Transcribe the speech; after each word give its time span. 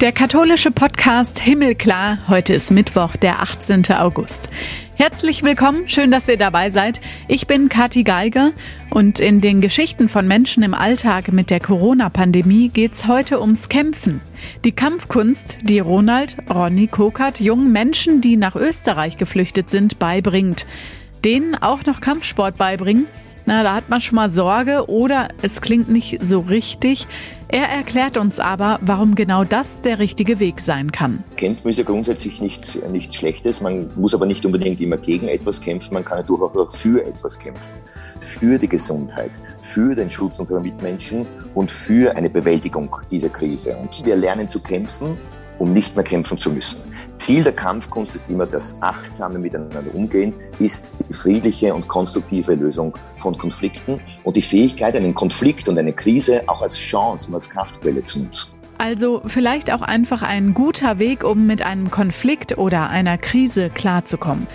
Der 0.00 0.12
katholische 0.12 0.70
Podcast 0.70 1.38
Himmelklar. 1.38 2.20
Heute 2.26 2.54
ist 2.54 2.70
Mittwoch, 2.70 3.16
der 3.16 3.42
18. 3.42 3.84
August. 3.92 4.48
Herzlich 4.96 5.42
willkommen, 5.42 5.90
schön, 5.90 6.10
dass 6.10 6.26
ihr 6.26 6.38
dabei 6.38 6.70
seid. 6.70 7.02
Ich 7.28 7.46
bin 7.46 7.68
Kathi 7.68 8.02
Geiger 8.02 8.52
und 8.88 9.20
in 9.20 9.42
den 9.42 9.60
Geschichten 9.60 10.08
von 10.08 10.26
Menschen 10.26 10.62
im 10.62 10.72
Alltag 10.72 11.30
mit 11.32 11.50
der 11.50 11.60
Corona-Pandemie 11.60 12.70
geht's 12.70 13.08
heute 13.08 13.42
ums 13.42 13.68
Kämpfen. 13.68 14.22
Die 14.64 14.72
Kampfkunst, 14.72 15.58
die 15.60 15.80
Ronald 15.80 16.38
Ronny 16.48 16.86
Kokert 16.86 17.38
jungen 17.38 17.70
Menschen, 17.70 18.22
die 18.22 18.38
nach 18.38 18.56
Österreich 18.56 19.18
geflüchtet 19.18 19.70
sind, 19.70 19.98
beibringt. 19.98 20.64
Denen 21.26 21.54
auch 21.56 21.84
noch 21.84 22.00
Kampfsport 22.00 22.56
beibringen, 22.56 23.04
na, 23.50 23.64
da 23.64 23.74
hat 23.74 23.88
man 23.88 24.00
schon 24.00 24.14
mal 24.14 24.30
Sorge 24.30 24.88
oder 24.88 25.26
es 25.42 25.60
klingt 25.60 25.88
nicht 25.88 26.20
so 26.22 26.38
richtig. 26.38 27.08
Er 27.48 27.68
erklärt 27.68 28.16
uns 28.16 28.38
aber, 28.38 28.78
warum 28.80 29.16
genau 29.16 29.42
das 29.42 29.80
der 29.80 29.98
richtige 29.98 30.38
Weg 30.38 30.60
sein 30.60 30.92
kann. 30.92 31.24
Kämpfen 31.36 31.68
ist 31.68 31.78
ja 31.78 31.82
grundsätzlich 31.82 32.40
nichts, 32.40 32.78
nichts 32.92 33.16
Schlechtes. 33.16 33.60
Man 33.60 33.90
muss 33.96 34.14
aber 34.14 34.24
nicht 34.24 34.46
unbedingt 34.46 34.80
immer 34.80 34.98
gegen 34.98 35.26
etwas 35.26 35.60
kämpfen. 35.60 35.94
Man 35.94 36.04
kann 36.04 36.18
ja 36.18 36.22
durchaus 36.22 36.56
auch 36.56 36.70
für 36.70 37.04
etwas 37.04 37.40
kämpfen. 37.40 37.74
Für 38.20 38.56
die 38.56 38.68
Gesundheit, 38.68 39.32
für 39.60 39.96
den 39.96 40.10
Schutz 40.10 40.38
unserer 40.38 40.60
Mitmenschen 40.60 41.26
und 41.52 41.72
für 41.72 42.16
eine 42.16 42.30
Bewältigung 42.30 42.94
dieser 43.10 43.30
Krise. 43.30 43.76
Und 43.78 44.06
wir 44.06 44.14
lernen 44.14 44.48
zu 44.48 44.60
kämpfen, 44.60 45.18
um 45.58 45.72
nicht 45.72 45.96
mehr 45.96 46.04
kämpfen 46.04 46.38
zu 46.38 46.50
müssen. 46.50 46.89
Ziel 47.20 47.44
der 47.44 47.52
Kampfkunst 47.52 48.14
ist 48.14 48.30
immer 48.30 48.46
das 48.46 48.80
achtsame 48.80 49.38
Miteinander 49.38 49.82
umgehen, 49.92 50.32
ist 50.58 50.94
die 51.06 51.12
friedliche 51.12 51.74
und 51.74 51.86
konstruktive 51.86 52.54
Lösung 52.54 52.96
von 53.18 53.36
Konflikten 53.36 54.00
und 54.24 54.36
die 54.38 54.42
Fähigkeit, 54.42 54.96
einen 54.96 55.14
Konflikt 55.14 55.68
und 55.68 55.78
eine 55.78 55.92
Krise 55.92 56.42
auch 56.46 56.62
als 56.62 56.78
Chance 56.78 57.28
und 57.28 57.34
als 57.34 57.50
Kraftquelle 57.50 58.02
zu 58.02 58.20
nutzen. 58.20 58.52
Also 58.78 59.20
vielleicht 59.26 59.70
auch 59.70 59.82
einfach 59.82 60.22
ein 60.22 60.54
guter 60.54 60.98
Weg, 60.98 61.22
um 61.22 61.46
mit 61.46 61.60
einem 61.60 61.90
Konflikt 61.90 62.56
oder 62.56 62.88
einer 62.88 63.18
Krise 63.18 63.68
klarzukommen. 63.68 64.46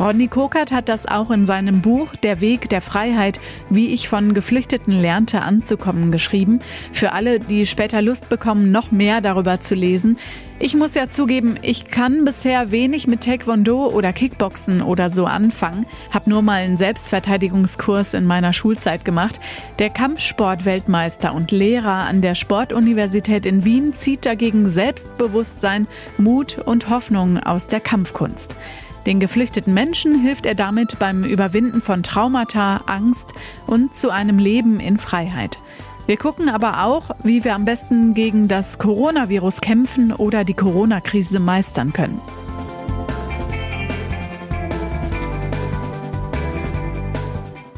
Rodney 0.00 0.28
Kokert 0.28 0.72
hat 0.72 0.88
das 0.88 1.06
auch 1.06 1.30
in 1.30 1.44
seinem 1.44 1.82
Buch 1.82 2.16
Der 2.22 2.40
Weg 2.40 2.70
der 2.70 2.80
Freiheit, 2.80 3.38
wie 3.68 3.88
ich 3.92 4.08
von 4.08 4.32
Geflüchteten 4.32 4.98
lernte 4.98 5.42
anzukommen, 5.42 6.10
geschrieben. 6.10 6.60
Für 6.90 7.12
alle, 7.12 7.38
die 7.38 7.66
später 7.66 8.00
Lust 8.00 8.30
bekommen, 8.30 8.72
noch 8.72 8.90
mehr 8.90 9.20
darüber 9.20 9.60
zu 9.60 9.74
lesen. 9.74 10.16
Ich 10.58 10.74
muss 10.74 10.94
ja 10.94 11.10
zugeben, 11.10 11.58
ich 11.60 11.88
kann 11.88 12.24
bisher 12.24 12.70
wenig 12.70 13.08
mit 13.08 13.20
Taekwondo 13.20 13.88
oder 13.88 14.14
Kickboxen 14.14 14.80
oder 14.80 15.10
so 15.10 15.26
anfangen, 15.26 15.84
Hab 16.10 16.26
nur 16.26 16.40
mal 16.40 16.62
einen 16.62 16.78
Selbstverteidigungskurs 16.78 18.14
in 18.14 18.24
meiner 18.24 18.54
Schulzeit 18.54 19.04
gemacht. 19.04 19.38
Der 19.78 19.90
Kampfsportweltmeister 19.90 21.34
und 21.34 21.50
Lehrer 21.50 22.06
an 22.06 22.22
der 22.22 22.36
Sportuniversität 22.36 23.44
in 23.44 23.66
Wien 23.66 23.92
zieht 23.94 24.24
dagegen 24.24 24.70
Selbstbewusstsein, 24.70 25.86
Mut 26.16 26.56
und 26.56 26.88
Hoffnung 26.88 27.38
aus 27.38 27.66
der 27.66 27.80
Kampfkunst. 27.80 28.56
Den 29.06 29.18
geflüchteten 29.18 29.72
Menschen 29.72 30.20
hilft 30.20 30.46
er 30.46 30.54
damit 30.54 30.98
beim 30.98 31.24
Überwinden 31.24 31.80
von 31.80 32.02
Traumata, 32.02 32.82
Angst 32.86 33.32
und 33.66 33.96
zu 33.96 34.10
einem 34.10 34.38
Leben 34.38 34.78
in 34.78 34.98
Freiheit. 34.98 35.58
Wir 36.06 36.16
gucken 36.16 36.48
aber 36.48 36.84
auch, 36.84 37.10
wie 37.22 37.44
wir 37.44 37.54
am 37.54 37.64
besten 37.64 38.14
gegen 38.14 38.48
das 38.48 38.78
Coronavirus 38.78 39.60
kämpfen 39.60 40.12
oder 40.12 40.44
die 40.44 40.54
Corona-Krise 40.54 41.40
meistern 41.40 41.92
können. 41.92 42.20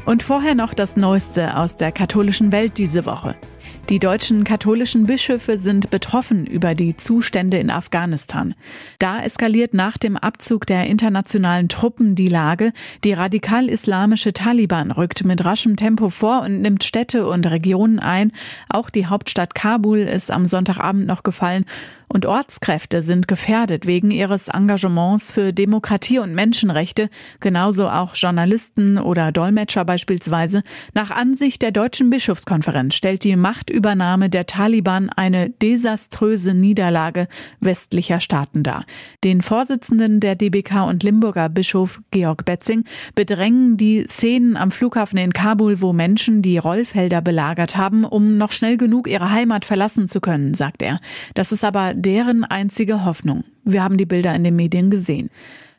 Und 0.05 0.23
vorher 0.23 0.55
noch 0.55 0.73
das 0.73 0.97
Neueste 0.97 1.55
aus 1.55 1.77
der 1.77 1.91
katholischen 1.91 2.51
Welt 2.51 2.77
diese 2.77 3.05
Woche. 3.05 3.35
Die 3.89 3.99
deutschen 3.99 4.45
katholischen 4.45 5.07
Bischöfe 5.07 5.57
sind 5.57 5.89
betroffen 5.89 6.45
über 6.45 6.73
die 6.73 6.95
Zustände 6.95 7.57
in 7.57 7.69
Afghanistan. 7.69 8.55
Da 8.97 9.21
eskaliert 9.21 9.73
nach 9.73 9.97
dem 9.97 10.15
Abzug 10.15 10.65
der 10.65 10.87
internationalen 10.87 11.67
Truppen 11.67 12.15
die 12.15 12.29
Lage. 12.29 12.71
Die 13.03 13.11
radikal-islamische 13.11 14.31
Taliban 14.31 14.89
rückt 14.89 15.25
mit 15.25 15.43
raschem 15.43 15.75
Tempo 15.75 16.09
vor 16.09 16.43
und 16.43 16.61
nimmt 16.61 16.85
Städte 16.85 17.27
und 17.27 17.45
Regionen 17.45 17.99
ein. 17.99 18.31
Auch 18.69 18.89
die 18.89 19.07
Hauptstadt 19.07 19.53
Kabul 19.53 19.99
ist 19.99 20.31
am 20.31 20.45
Sonntagabend 20.45 21.05
noch 21.05 21.23
gefallen 21.23 21.65
und 22.13 22.27
Ortskräfte 22.27 23.01
sind 23.01 23.27
gefährdet 23.27 23.87
wegen 23.87 24.11
ihres 24.11 24.47
Engagements 24.47 25.31
für 25.31 25.51
Demokratie 25.51 26.19
und 26.19 26.35
Menschenrechte, 26.35 27.09
genauso 27.39 27.89
auch 27.89 28.15
Journalisten 28.15 28.99
oder 28.99 29.31
Dolmetscher 29.31 29.83
beispielsweise. 29.83 30.61
Nach 30.93 31.09
Ansicht 31.09 31.63
der 31.63 31.71
Deutschen 31.71 32.11
Bischofskonferenz 32.11 32.93
stellt 32.93 33.23
die 33.23 33.35
Machtübernahme 33.35 34.29
der 34.29 34.45
Taliban 34.45 35.09
eine 35.09 35.49
desaströse 35.49 36.53
Niederlage 36.53 37.27
westlicher 37.59 38.19
Staaten 38.19 38.61
dar. 38.61 38.85
Den 39.23 39.41
Vorsitzenden 39.41 40.19
der 40.19 40.35
DBK 40.35 40.87
und 40.87 41.01
Limburger 41.01 41.49
Bischof 41.49 41.99
Georg 42.11 42.45
Betzing 42.45 42.83
bedrängen 43.15 43.77
die 43.77 44.05
Szenen 44.07 44.55
am 44.55 44.69
Flughafen 44.69 45.17
in 45.17 45.33
Kabul, 45.33 45.81
wo 45.81 45.93
Menschen 45.93 46.43
die 46.43 46.59
Rollfelder 46.59 47.21
belagert 47.21 47.75
haben, 47.75 48.05
um 48.05 48.37
noch 48.37 48.51
schnell 48.51 48.77
genug 48.77 49.07
ihre 49.07 49.31
Heimat 49.31 49.65
verlassen 49.65 50.07
zu 50.07 50.21
können, 50.21 50.53
sagt 50.53 50.83
er. 50.83 50.99
Das 51.33 51.51
ist 51.51 51.63
aber 51.63 51.95
deren 52.03 52.43
einzige 52.43 53.05
Hoffnung. 53.05 53.43
Wir 53.63 53.83
haben 53.83 53.97
die 53.97 54.05
Bilder 54.05 54.35
in 54.35 54.43
den 54.43 54.55
Medien 54.55 54.91
gesehen. 54.91 55.29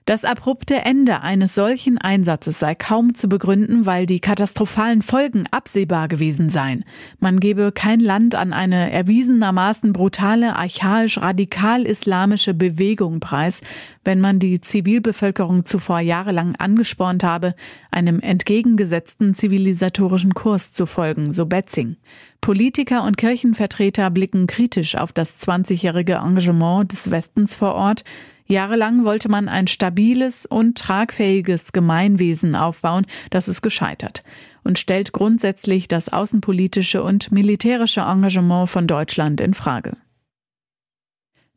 Das 0.07 0.27
abrupte 0.27 0.75
Ende 0.85 1.23
eines 1.23 1.55
solchen 1.55 1.97
Einsatzes 1.97 2.59
sei 2.59 2.75
kaum 2.75 3.15
zu 3.15 3.27
begründen, 3.27 3.87
weil 3.87 4.05
die 4.05 4.21
katastrophalen 4.21 5.01
Folgen 5.01 5.47
absehbar 5.51 6.09
gewesen 6.09 6.51
seien. 6.51 6.85
Man 7.21 7.41
gebe 7.41 7.73
kein 7.73 8.01
Land 8.01 8.35
an 8.35 8.53
eine 8.53 8.93
erwiesenermaßen 8.93 9.95
brutale, 9.95 10.57
archaisch 10.57 11.17
radikal-islamische 11.17 12.53
Bewegung 12.53 13.19
preis, 13.19 13.63
wenn 14.05 14.21
man 14.21 14.39
die 14.39 14.61
Zivilbevölkerung 14.61 15.65
zuvor 15.65 16.01
jahrelang 16.01 16.55
angespornt 16.57 17.25
habe, 17.25 17.55
einem 17.91 18.21
entgegengesetzten 18.21 19.33
zivilisatorischen 19.33 20.35
Kurs 20.35 20.75
zu 20.75 20.85
folgen, 20.85 21.33
so 21.33 21.47
Betzing. 21.47 21.97
Politiker 22.43 23.05
und 23.05 23.17
Kirchenvertreter 23.17 24.11
blicken 24.11 24.49
kritisch 24.49 24.97
auf 24.97 25.15
das 25.15 25.41
20-jährige 25.41 26.17
Engagement 26.17 26.93
des 26.93 27.11
Westens 27.11 27.55
vor 27.55 27.75
Ort, 27.75 28.05
Jahrelang 28.47 29.05
wollte 29.05 29.31
man 29.31 29.49
ein 29.49 29.67
stabiles 29.67 30.45
und 30.45 30.77
tragfähiges 30.77 31.73
Gemeinwesen 31.73 32.55
aufbauen, 32.55 33.07
das 33.31 33.49
ist 33.49 33.63
gescheitert 33.63 34.23
und 34.65 34.79
stellt 34.79 35.13
grundsätzlich 35.13 35.89
das 35.89 36.09
außenpolitische 36.09 37.03
und 37.03 37.31
militärische 37.31 38.01
Engagement 38.01 38.69
von 38.69 38.87
Deutschland 38.87 39.41
in 39.41 39.55
Frage. 39.55 39.97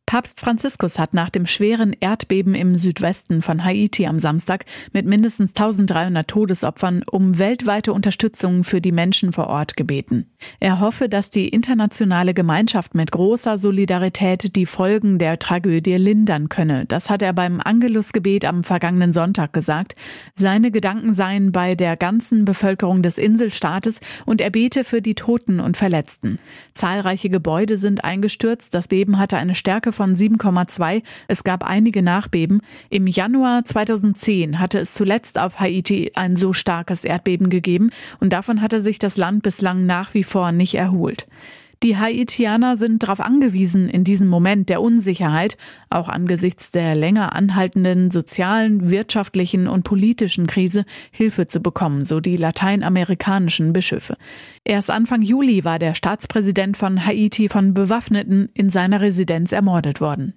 Papst 0.07 0.39
Franziskus 0.39 0.99
hat 0.99 1.13
nach 1.13 1.29
dem 1.29 1.45
schweren 1.45 1.91
Erdbeben 1.91 2.55
im 2.55 2.77
Südwesten 2.77 3.41
von 3.41 3.65
Haiti 3.65 4.07
am 4.07 4.19
Samstag 4.19 4.63
mit 4.93 5.05
mindestens 5.05 5.49
1300 5.49 6.25
Todesopfern 6.25 7.03
um 7.11 7.37
weltweite 7.37 7.91
Unterstützung 7.91 8.63
für 8.63 8.79
die 8.79 8.93
Menschen 8.93 9.33
vor 9.33 9.47
Ort 9.47 9.75
gebeten. 9.75 10.31
Er 10.61 10.79
hoffe, 10.79 11.09
dass 11.09 11.29
die 11.29 11.49
internationale 11.49 12.33
Gemeinschaft 12.33 12.95
mit 12.95 13.11
großer 13.11 13.59
Solidarität 13.59 14.55
die 14.55 14.65
Folgen 14.65 15.19
der 15.19 15.39
Tragödie 15.39 15.97
lindern 15.97 16.47
könne. 16.47 16.85
Das 16.85 17.09
hat 17.09 17.21
er 17.21 17.33
beim 17.33 17.59
Angelusgebet 17.59 18.45
am 18.45 18.63
vergangenen 18.63 19.11
Sonntag 19.11 19.51
gesagt. 19.51 19.95
Seine 20.35 20.71
Gedanken 20.71 21.13
seien 21.13 21.51
bei 21.51 21.75
der 21.75 21.97
ganzen 21.97 22.45
Bevölkerung 22.45 23.01
des 23.01 23.17
Inselstaates 23.17 23.99
und 24.25 24.39
er 24.39 24.51
bete 24.51 24.85
für 24.85 25.01
die 25.01 25.15
Toten 25.15 25.59
und 25.59 25.75
Verletzten. 25.75 26.39
Zahlreiche 26.73 27.29
Gebäude 27.29 27.77
sind 27.77 28.05
eingestürzt. 28.05 28.73
Das 28.73 28.87
Beben 28.87 29.17
hatte 29.17 29.35
eine 29.35 29.53
Stärke 29.53 29.96
von 29.97 30.15
7,2. 30.15 31.03
Es 31.27 31.43
gab 31.43 31.63
einige 31.63 32.01
Nachbeben. 32.01 32.61
Im 32.89 33.07
Januar 33.07 33.65
2010 33.65 34.59
hatte 34.59 34.79
es 34.79 34.93
zuletzt 34.93 35.37
auf 35.39 35.59
Haiti 35.59 36.11
ein 36.15 36.37
so 36.37 36.53
starkes 36.53 37.03
Erdbeben 37.03 37.49
gegeben 37.49 37.89
und 38.21 38.31
davon 38.31 38.61
hatte 38.61 38.81
sich 38.81 38.99
das 38.99 39.17
Land 39.17 39.43
bislang 39.43 39.85
nach 39.85 40.13
wie 40.13 40.23
vor 40.23 40.53
nicht 40.53 40.75
erholt. 40.75 41.27
Die 41.83 41.95
Haitianer 41.95 42.75
sind 42.75 43.03
darauf 43.03 43.19
angewiesen, 43.19 43.87
in 43.87 44.03
diesem 44.03 44.29
Moment 44.29 44.67
der 44.69 44.81
Unsicherheit, 44.81 45.57
auch 45.91 46.09
angesichts 46.09 46.71
der 46.71 46.95
länger 46.95 47.35
anhaltenden 47.35 48.09
sozialen, 48.09 48.89
wirtschaftlichen 48.89 49.67
und 49.67 49.83
politischen 49.83 50.47
Krise, 50.47 50.85
Hilfe 51.11 51.47
zu 51.47 51.59
bekommen, 51.59 52.03
so 52.03 52.19
die 52.19 52.35
lateinamerikanischen 52.35 53.73
Bischöfe. 53.73 54.17
Erst 54.63 54.89
Anfang 54.89 55.21
Juli 55.21 55.63
war 55.63 55.77
der 55.77 55.93
Staatspräsident 55.93 56.77
von 56.77 57.05
Haiti 57.05 57.47
von 57.47 57.75
Bewaffneten 57.75 58.49
in 58.55 58.71
seiner 58.71 59.01
Residenz 59.01 59.51
ermordet 59.51 60.01
worden. 60.01 60.33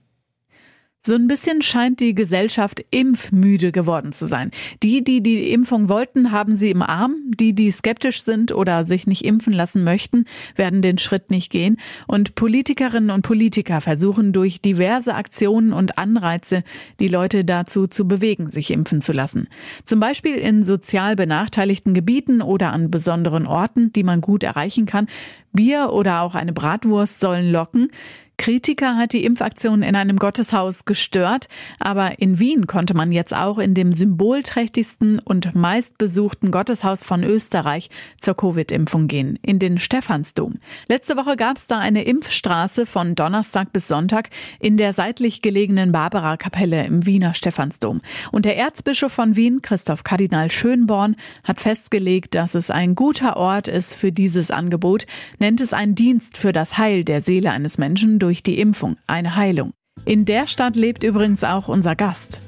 So 1.02 1.14
ein 1.14 1.28
bisschen 1.28 1.62
scheint 1.62 1.98
die 2.00 2.14
Gesellschaft 2.14 2.84
impfmüde 2.90 3.72
geworden 3.72 4.12
zu 4.12 4.26
sein. 4.26 4.50
Die, 4.82 5.02
die 5.02 5.22
die 5.22 5.50
Impfung 5.50 5.88
wollten, 5.88 6.30
haben 6.30 6.56
sie 6.56 6.70
im 6.70 6.82
Arm. 6.82 7.16
Die, 7.38 7.54
die 7.54 7.70
skeptisch 7.70 8.22
sind 8.22 8.52
oder 8.52 8.84
sich 8.84 9.06
nicht 9.06 9.24
impfen 9.24 9.54
lassen 9.54 9.82
möchten, 9.82 10.26
werden 10.56 10.82
den 10.82 10.98
Schritt 10.98 11.30
nicht 11.30 11.50
gehen. 11.50 11.78
Und 12.06 12.34
Politikerinnen 12.34 13.08
und 13.08 13.22
Politiker 13.22 13.80
versuchen 13.80 14.34
durch 14.34 14.60
diverse 14.60 15.14
Aktionen 15.14 15.72
und 15.72 15.96
Anreize, 15.96 16.64
die 16.98 17.08
Leute 17.08 17.46
dazu 17.46 17.86
zu 17.86 18.06
bewegen, 18.06 18.50
sich 18.50 18.70
impfen 18.70 19.00
zu 19.00 19.12
lassen. 19.12 19.48
Zum 19.86 20.00
Beispiel 20.00 20.34
in 20.34 20.64
sozial 20.64 21.16
benachteiligten 21.16 21.94
Gebieten 21.94 22.42
oder 22.42 22.74
an 22.74 22.90
besonderen 22.90 23.46
Orten, 23.46 23.90
die 23.94 24.02
man 24.02 24.20
gut 24.20 24.42
erreichen 24.42 24.84
kann. 24.84 25.06
Bier 25.54 25.92
oder 25.92 26.20
auch 26.20 26.34
eine 26.34 26.52
Bratwurst 26.52 27.20
sollen 27.20 27.50
locken. 27.50 27.90
Kritiker 28.40 28.96
hat 28.96 29.12
die 29.12 29.26
Impfaktion 29.26 29.82
in 29.82 29.94
einem 29.94 30.16
Gotteshaus 30.16 30.86
gestört, 30.86 31.46
aber 31.78 32.20
in 32.20 32.38
Wien 32.38 32.66
konnte 32.66 32.94
man 32.94 33.12
jetzt 33.12 33.36
auch 33.36 33.58
in 33.58 33.74
dem 33.74 33.92
symbolträchtigsten 33.92 35.18
und 35.18 35.54
meistbesuchten 35.54 36.50
Gotteshaus 36.50 37.04
von 37.04 37.22
Österreich 37.22 37.90
zur 38.18 38.34
Covid-Impfung 38.34 39.08
gehen, 39.08 39.38
in 39.42 39.58
den 39.58 39.78
Stephansdom. 39.78 40.54
Letzte 40.88 41.18
Woche 41.18 41.36
gab 41.36 41.58
es 41.58 41.66
da 41.66 41.80
eine 41.80 42.04
Impfstraße 42.04 42.86
von 42.86 43.14
Donnerstag 43.14 43.74
bis 43.74 43.88
Sonntag 43.88 44.30
in 44.58 44.78
der 44.78 44.94
seitlich 44.94 45.42
gelegenen 45.42 45.92
Barbara-Kapelle 45.92 46.86
im 46.86 47.04
Wiener 47.04 47.34
Stephansdom. 47.34 48.00
Und 48.32 48.46
der 48.46 48.56
Erzbischof 48.56 49.12
von 49.12 49.36
Wien, 49.36 49.60
Christoph 49.60 50.02
Kardinal 50.02 50.50
Schönborn, 50.50 51.16
hat 51.44 51.60
festgelegt, 51.60 52.34
dass 52.34 52.54
es 52.54 52.70
ein 52.70 52.94
guter 52.94 53.36
Ort 53.36 53.68
ist 53.68 53.96
für 53.96 54.12
dieses 54.12 54.50
Angebot, 54.50 55.04
nennt 55.38 55.60
es 55.60 55.74
einen 55.74 55.94
Dienst 55.94 56.38
für 56.38 56.52
das 56.52 56.78
Heil 56.78 57.04
der 57.04 57.20
Seele 57.20 57.50
eines 57.50 57.76
Menschen 57.76 58.18
durch 58.18 58.29
durch 58.30 58.44
die 58.44 58.60
Impfung 58.60 58.96
eine 59.08 59.34
Heilung. 59.34 59.72
In 60.04 60.24
der 60.24 60.46
Stadt 60.46 60.76
lebt 60.76 61.02
übrigens 61.02 61.42
auch 61.42 61.66
unser 61.66 61.96
Gast. 61.96 62.38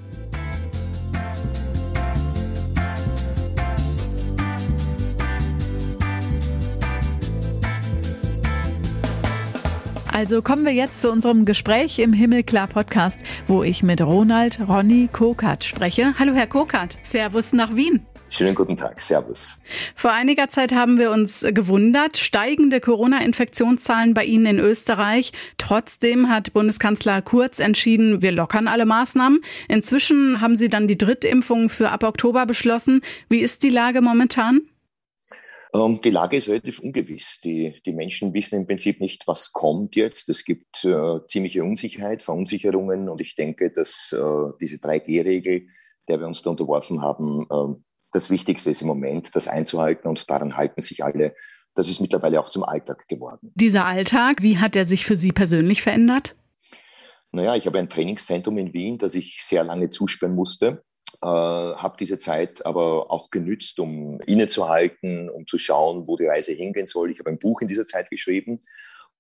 Also 10.13 10.41
kommen 10.41 10.65
wir 10.65 10.73
jetzt 10.73 11.01
zu 11.01 11.11
unserem 11.11 11.47
Gespräch 11.47 11.99
im 11.99 12.13
Himmelklar 12.13 12.69
Podcast, 12.69 13.19
wo 13.49 13.65
ich 13.65 13.83
mit 13.83 14.01
Ronald 14.01 14.61
Ronny 14.69 15.09
Kokert 15.11 15.65
spreche. 15.65 16.13
Hallo 16.17 16.33
Herr 16.33 16.47
Kokert, 16.47 16.97
Servus 17.03 17.53
nach 17.53 17.75
Wien. 17.75 18.07
Schönen 18.33 18.55
guten 18.55 18.79
Tag, 18.79 19.03
Servus. 19.03 19.59
Vor 19.95 20.11
einiger 20.11 20.49
Zeit 20.49 20.73
haben 20.73 20.99
wir 20.99 21.11
uns 21.11 21.45
gewundert, 21.51 22.17
steigende 22.17 22.81
Corona-Infektionszahlen 22.81 24.15
bei 24.15 24.25
Ihnen 24.25 24.47
in 24.47 24.59
Österreich. 24.59 25.33
Trotzdem 25.59 26.31
hat 26.31 26.55
Bundeskanzler 26.55 27.21
Kurz 27.21 27.59
entschieden, 27.59 28.23
wir 28.23 28.33
lockern 28.33 28.69
alle 28.69 28.87
Maßnahmen. 28.87 29.45
Inzwischen 29.69 30.41
haben 30.41 30.57
Sie 30.57 30.71
dann 30.71 30.89
die 30.89 30.97
Drittimpfung 30.97 31.69
für 31.69 31.91
ab 31.91 32.05
Oktober 32.05 32.47
beschlossen. 32.47 33.03
Wie 33.29 33.41
ist 33.41 33.63
die 33.63 33.69
Lage 33.69 34.01
momentan? 34.01 34.63
Ähm, 35.75 36.01
die 36.03 36.09
Lage 36.09 36.39
ist 36.39 36.49
relativ 36.49 36.79
ungewiss. 36.79 37.39
Die, 37.45 37.83
die 37.85 37.93
Menschen 37.93 38.33
wissen 38.33 38.61
im 38.61 38.67
Prinzip 38.67 39.03
nicht, 39.03 39.27
was 39.27 39.53
kommt 39.53 39.95
jetzt. 39.95 40.31
Es 40.31 40.47
gibt 40.47 40.87
äh, 40.87 41.19
ziemliche 41.29 41.65
Unsicherheit, 41.65 42.23
Verunsicherungen 42.23 43.11
und 43.11 43.21
ich 43.21 43.35
denke, 43.35 43.71
dass 43.71 44.11
äh, 44.11 44.57
diese 44.59 44.77
3G-Regel, 44.77 45.67
der 46.09 46.19
wir 46.19 46.27
uns 46.27 46.41
da 46.41 46.49
unterworfen 46.49 47.03
haben, 47.03 47.47
äh, 47.51 47.83
das 48.13 48.31
Wichtigste 48.31 48.71
ist 48.71 48.83
im 48.83 48.89
Moment, 48.89 49.35
das 49.35 49.49
einzuhalten 49.49 50.09
und 50.09 50.31
daran 50.31 50.57
halten 50.57 50.81
sich 50.81 51.03
alle. 51.03 51.35
Das 51.75 51.89
ist 51.89 52.01
mittlerweile 52.01 52.39
auch 52.39 52.51
zum 52.51 52.65
Alltag 52.65 53.09
geworden. 53.09 53.51
Dieser 53.55 53.87
Alltag, 53.87 54.43
wie 54.43 54.59
hat 54.59 54.77
er 54.77 54.87
sich 54.87 55.07
für 55.07 55.17
Sie 55.17 55.33
persönlich 55.33 55.83
verändert? 55.83 56.37
Naja, 57.33 57.57
ich 57.57 57.67
habe 57.67 57.79
ein 57.79 57.89
Trainingszentrum 57.89 58.59
in 58.59 58.75
Wien, 58.75 58.99
das 58.99 59.15
ich 59.15 59.43
sehr 59.43 59.65
lange 59.65 59.89
zusperren 59.89 60.35
musste. 60.35 60.85
Äh, 61.23 61.27
habe 61.27 61.97
diese 61.99 62.19
Zeit 62.19 62.65
aber 62.67 63.11
auch 63.11 63.31
genützt, 63.31 63.81
um 63.81 64.21
innezuhalten, 64.27 65.31
um 65.31 65.47
zu 65.47 65.57
schauen, 65.57 66.07
wo 66.07 66.19
die 66.19 66.27
Reise 66.27 66.53
hingehen 66.53 66.87
soll. 66.87 67.11
Ich 67.11 67.19
habe 67.19 67.31
ein 67.31 67.39
Buch 67.39 67.63
in 67.63 67.69
dieser 67.69 67.87
Zeit 67.87 68.11
geschrieben 68.11 68.61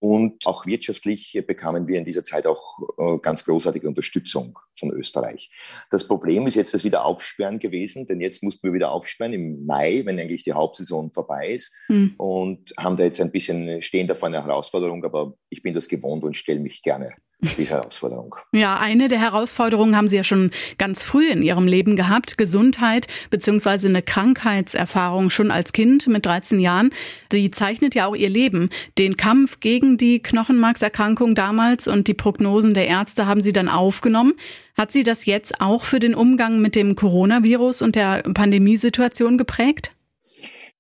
und 0.03 0.45
auch 0.49 0.67
wirtschaftlich 0.67 1.41
bekamen 1.47 1.87
wir 1.87 1.97
in 1.97 2.05
dieser 2.05 2.25
Zeit 2.25 2.45
auch 2.45 2.77
äh, 2.99 3.19
ganz 3.23 3.45
großartige 3.45 3.87
Unterstützung 3.87 4.59
von 4.75 4.91
Österreich. 4.91 5.49
Das 5.93 6.09
Problem 6.09 6.45
ist 6.49 6.57
jetzt 6.57 6.75
das 6.75 6.83
Wiederaufsperren 6.83 7.61
gewesen, 7.61 8.09
denn 8.09 8.21
jetzt 8.21 8.43
mussten 8.43 8.67
wir 8.67 8.73
wieder 8.73 8.91
aufsperren 8.91 9.33
im 9.33 9.65
Mai, 9.65 10.03
wenn 10.05 10.19
eigentlich 10.19 10.43
die 10.43 10.55
Hauptsaison 10.55 11.13
vorbei 11.13 11.51
ist. 11.51 11.73
Mhm. 11.87 12.15
Und 12.19 12.73
haben 12.77 12.97
da 12.97 13.05
jetzt 13.05 13.21
ein 13.21 13.31
bisschen, 13.31 13.81
stehen 13.81 14.09
da 14.09 14.17
vor 14.17 14.29
einer 14.29 14.45
Herausforderung, 14.45 15.05
aber 15.05 15.35
ich 15.51 15.63
bin 15.63 15.73
das 15.73 15.87
gewohnt 15.87 16.25
und 16.25 16.37
stelle 16.37 16.59
mich 16.59 16.83
gerne 16.83 17.15
diese 17.43 17.75
Herausforderung. 17.75 18.37
Ja, 18.53 18.79
eine 18.79 19.09
der 19.09 19.21
Herausforderungen 19.21 19.97
haben 19.97 20.09
Sie 20.09 20.17
ja 20.17 20.25
schon 20.25 20.51
ganz 20.79 21.03
früh 21.03 21.29
in 21.29 21.43
Ihrem 21.43 21.67
Leben 21.67 21.97
gehabt. 21.97 22.39
Gesundheit 22.39 23.09
beziehungsweise 23.31 23.89
eine 23.89 24.03
Krankheitserfahrung 24.03 25.31
schon 25.31 25.51
als 25.51 25.73
Kind 25.73 26.07
mit 26.07 26.25
13 26.25 26.61
Jahren. 26.61 26.91
Die 27.33 27.51
zeichnet 27.51 27.95
ja 27.95 28.07
auch 28.07 28.15
Ihr 28.15 28.31
Leben. 28.31 28.71
Den 28.99 29.17
Kampf 29.17 29.61
gegen 29.61 29.99
die 29.99 30.23
Knochenmarkserkrankung 30.23 31.35
damals 31.35 31.89
und 31.89 32.09
die 32.09 32.15
Prognosen 32.15 32.75
der 32.75 32.87
Ärzte 32.87 33.27
haben 33.27 33.43
Sie 33.43 33.53
dann 33.53 33.69
aufgenommen. 33.69 34.35
Hat 34.77 34.93
Sie 34.93 35.03
das 35.03 35.27
jetzt 35.27 35.61
auch 35.61 35.85
für 35.85 35.99
den 35.99 36.15
Umgang 36.15 36.61
mit 36.61 36.75
dem 36.75 36.97
Coronavirus 36.97 37.83
und 37.83 37.97
der 37.97 38.23
Pandemiesituation 38.23 39.37
geprägt? 39.37 39.91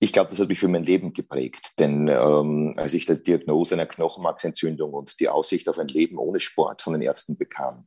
Ich 0.04 0.12
glaube, 0.12 0.30
das 0.30 0.40
hat 0.40 0.48
mich 0.48 0.58
für 0.58 0.66
mein 0.66 0.82
Leben 0.82 1.12
geprägt, 1.12 1.78
denn 1.78 2.08
ähm, 2.08 2.74
als 2.76 2.92
ich 2.92 3.06
die 3.06 3.22
Diagnose 3.22 3.76
einer 3.76 3.86
Knochenmarksentzündung 3.86 4.92
und 4.92 5.20
die 5.20 5.28
Aussicht 5.28 5.68
auf 5.68 5.78
ein 5.78 5.86
Leben 5.86 6.18
ohne 6.18 6.40
Sport 6.40 6.82
von 6.82 6.94
den 6.94 7.02
Ärzten 7.02 7.38
bekam, 7.38 7.86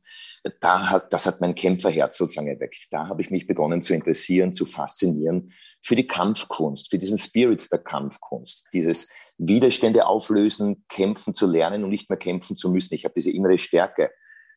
da 0.60 0.88
hat, 0.88 1.12
das 1.12 1.26
hat 1.26 1.42
mein 1.42 1.54
Kämpferherz 1.54 2.16
sozusagen 2.16 2.48
erweckt. 2.48 2.86
Da 2.90 3.08
habe 3.08 3.20
ich 3.20 3.30
mich 3.30 3.46
begonnen 3.46 3.82
zu 3.82 3.92
interessieren, 3.92 4.54
zu 4.54 4.64
faszinieren 4.64 5.52
für 5.82 5.94
die 5.94 6.06
Kampfkunst, 6.06 6.88
für 6.88 6.96
diesen 6.96 7.18
Spirit 7.18 7.70
der 7.70 7.80
Kampfkunst, 7.80 8.68
dieses 8.72 9.10
Widerstände 9.36 10.06
auflösen, 10.06 10.86
kämpfen 10.88 11.34
zu 11.34 11.46
lernen 11.46 11.84
und 11.84 11.90
nicht 11.90 12.08
mehr 12.08 12.18
kämpfen 12.18 12.56
zu 12.56 12.70
müssen. 12.70 12.94
Ich 12.94 13.04
habe 13.04 13.12
diese 13.14 13.30
innere 13.30 13.58
Stärke 13.58 14.10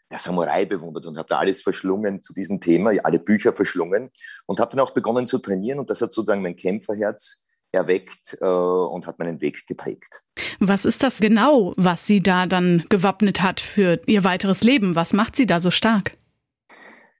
der 0.10 0.20
Samurai 0.20 0.64
bewundert 0.64 1.06
und 1.06 1.18
habe 1.18 1.28
da 1.28 1.40
alles 1.40 1.62
verschlungen 1.62 2.24
zu 2.24 2.34
diesem 2.34 2.62
Thema, 2.62 2.94
alle 3.04 3.20
Bücher 3.20 3.54
verschlungen 3.54 4.12
und 4.46 4.62
habe 4.62 4.72
dann 4.72 4.80
auch 4.80 4.92
begonnen 4.92 5.28
zu 5.28 5.40
trainieren 5.40 5.80
und 5.80 5.90
das 5.90 6.02
hat 6.02 6.14
sozusagen 6.14 6.42
mein 6.42 6.56
Kämpferherz 6.56 7.44
erweckt 7.71 8.38
äh, 8.42 8.45
und 8.45 9.06
hat 9.06 9.19
meinen 9.19 9.42
Weg 9.42 9.68
geprägt. 9.68 10.24
Was 10.60 10.86
ist 10.86 11.04
das 11.04 11.19
genau, 11.19 11.74
was 11.77 12.06
Sie 12.06 12.21
da 12.21 12.45
dann 12.45 12.86
gewappnet 12.89 13.42
hat 13.42 13.60
für 13.60 14.01
Ihr 14.07 14.24
weiteres 14.24 14.63
Leben? 14.63 14.95
Was 14.95 15.13
macht 15.13 15.36
Sie 15.36 15.45
da 15.45 15.60
so 15.60 15.71
stark? 15.71 16.18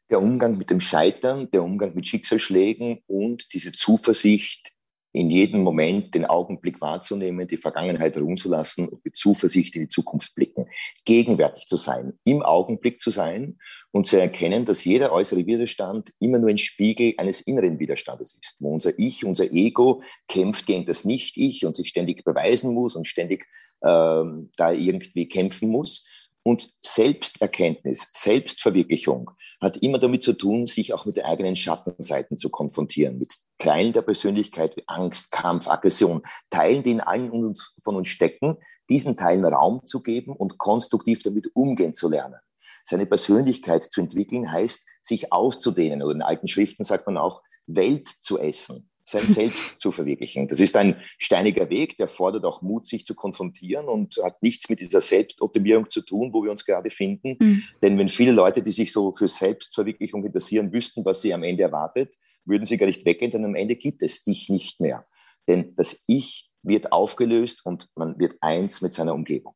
Der 0.10 0.22
Umgang 0.22 0.58
mit 0.58 0.72
dem 0.72 0.82
Scheitern, 0.82 1.52
der 1.52 1.62
Umgang 1.62 1.94
mit 1.94 2.08
Schicksalsschlägen 2.08 3.00
und 3.06 3.54
diese 3.54 3.72
Zuversicht 3.72 4.74
in 5.12 5.30
jedem 5.30 5.64
Moment 5.64 6.14
den 6.14 6.26
Augenblick 6.26 6.82
wahrzunehmen, 6.82 7.48
die 7.48 7.58
Vergangenheit 7.58 8.18
ruhen 8.18 8.38
zu 8.38 8.50
lassen 8.50 8.88
und 8.88 9.04
mit 9.04 9.18
Zuversicht 9.18 9.76
in 9.76 9.84
die 9.84 9.90
Zukunft 9.90 10.36
blicken. 10.36 10.68
Gegenwärtig 11.06 11.66
zu 11.66 11.78
sein, 11.78 12.14
im 12.26 12.44
Augenblick 12.44 13.02
zu 13.02 13.10
sein 13.10 13.58
und 13.92 14.06
zu 14.06 14.18
erkennen, 14.18 14.66
dass 14.66 14.86
jeder 14.86 15.12
äußere 15.12 15.46
Widerstand 15.48 16.14
immer 16.20 16.38
nur 16.38 16.50
ein 16.50 16.60
Spiegel 16.60 17.16
eines 17.18 17.42
inneren 17.42 17.80
Widerstandes 17.80 18.38
ist, 18.40 18.58
wo 18.60 18.74
unser 18.74 18.98
Ich, 19.00 19.26
unser 19.26 19.52
Ego 19.52 20.04
kämpft 20.28 20.68
gegen 20.68 20.86
das 20.86 21.06
Nicht-Ich 21.06 21.66
und 21.66 21.76
sich 21.76 21.90
ständig 21.90 22.24
beweisen 22.24 22.74
muss 22.74 22.96
und 22.96 23.08
ständig 23.08 23.48
ähm, 23.84 24.52
da 24.58 24.72
irgendwie 24.72 25.28
kämpfen 25.28 25.70
muss. 25.70 26.06
Und 26.44 26.72
Selbsterkenntnis, 26.82 28.10
Selbstverwirklichung 28.14 29.32
hat 29.62 29.78
immer 29.78 30.00
damit 30.00 30.24
zu 30.24 30.34
tun, 30.34 30.68
sich 30.68 30.94
auch 30.94 31.06
mit 31.06 31.18
den 31.18 31.26
eigenen 31.26 31.56
Schattenseiten 31.56 32.38
zu 32.38 32.50
konfrontieren, 32.50 33.20
mit 33.20 33.36
Teilen 33.58 33.94
der 33.94 34.02
Persönlichkeit 34.02 34.78
wie 34.78 34.84
Angst, 34.88 35.32
Kampf, 35.32 35.68
Aggression, 35.68 36.22
Teilen, 36.50 36.84
die 36.84 36.92
in 36.92 37.02
allen 37.02 37.30
uns, 37.32 37.74
von 37.84 37.96
uns 37.96 38.08
stecken, 38.08 38.58
diesen 38.90 39.18
Teilen 39.18 39.46
Raum 39.46 39.86
zu 39.86 40.02
geben 40.02 40.34
und 40.36 40.58
konstruktiv 40.58 41.22
damit 41.24 41.52
umgehen 41.54 41.94
zu 41.94 42.10
lernen. 42.10 42.40
Seine 42.86 43.06
Persönlichkeit 43.06 43.84
zu 43.84 44.02
entwickeln 44.02 44.52
heißt, 44.52 44.88
sich 45.02 45.32
auszudehnen 45.32 46.02
oder 46.02 46.16
in 46.16 46.22
alten 46.22 46.48
Schriften 46.48 46.84
sagt 46.84 47.06
man 47.06 47.18
auch, 47.18 47.44
Welt 47.68 48.08
zu 48.08 48.40
essen 48.40 48.90
sein 49.10 49.28
Selbst 49.28 49.80
zu 49.80 49.92
verwirklichen. 49.92 50.48
Das 50.48 50.60
ist 50.60 50.76
ein 50.76 50.96
steiniger 51.18 51.70
Weg, 51.70 51.98
der 51.98 52.08
fordert 52.08 52.46
auch 52.46 52.62
Mut, 52.62 52.88
sich 52.88 53.06
zu 53.06 53.16
konfrontieren 53.16 53.88
und 53.88 54.16
hat 54.24 54.42
nichts 54.42 54.70
mit 54.70 54.80
dieser 54.80 55.02
Selbstoptimierung 55.02 55.90
zu 55.90 56.02
tun, 56.02 56.30
wo 56.34 56.44
wir 56.44 56.52
uns 56.52 56.66
gerade 56.66 56.90
finden. 56.90 57.38
Mhm. 57.40 57.64
Denn 57.82 57.98
wenn 57.98 58.10
viele 58.10 58.32
Leute, 58.32 58.62
die 58.62 58.72
sich 58.72 58.92
so 58.92 59.14
für 59.14 59.28
Selbstverwirklichung 59.28 60.24
interessieren, 60.26 60.72
wüssten, 60.74 61.04
was 61.06 61.22
sie 61.22 61.34
am 61.34 61.44
Ende 61.44 61.64
erwartet, 61.64 62.16
würden 62.46 62.66
sie 62.66 62.78
gar 62.78 62.88
nicht 62.88 63.06
weggehen, 63.06 63.32
denn 63.32 63.46
am 63.46 63.56
Ende 63.56 63.76
gibt 63.76 64.04
es 64.04 64.24
dich 64.24 64.50
nicht 64.50 64.80
mehr. 64.80 65.06
Denn 65.48 65.74
das 65.76 66.04
Ich 66.08 66.50
wird 66.64 66.92
aufgelöst 66.92 67.62
und 67.66 67.88
man 67.96 68.20
wird 68.20 68.36
eins 68.42 68.82
mit 68.82 68.94
seiner 68.94 69.14
Umgebung. 69.14 69.56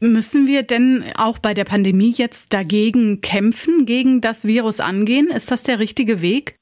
Müssen 0.00 0.46
wir 0.46 0.62
denn 0.64 1.04
auch 1.14 1.38
bei 1.38 1.54
der 1.54 1.64
Pandemie 1.64 2.10
jetzt 2.10 2.52
dagegen 2.52 3.20
kämpfen, 3.20 3.86
gegen 3.86 4.20
das 4.20 4.44
Virus 4.44 4.80
angehen? 4.80 5.28
Ist 5.28 5.50
das 5.50 5.62
der 5.62 5.78
richtige 5.78 6.20
Weg? 6.20 6.57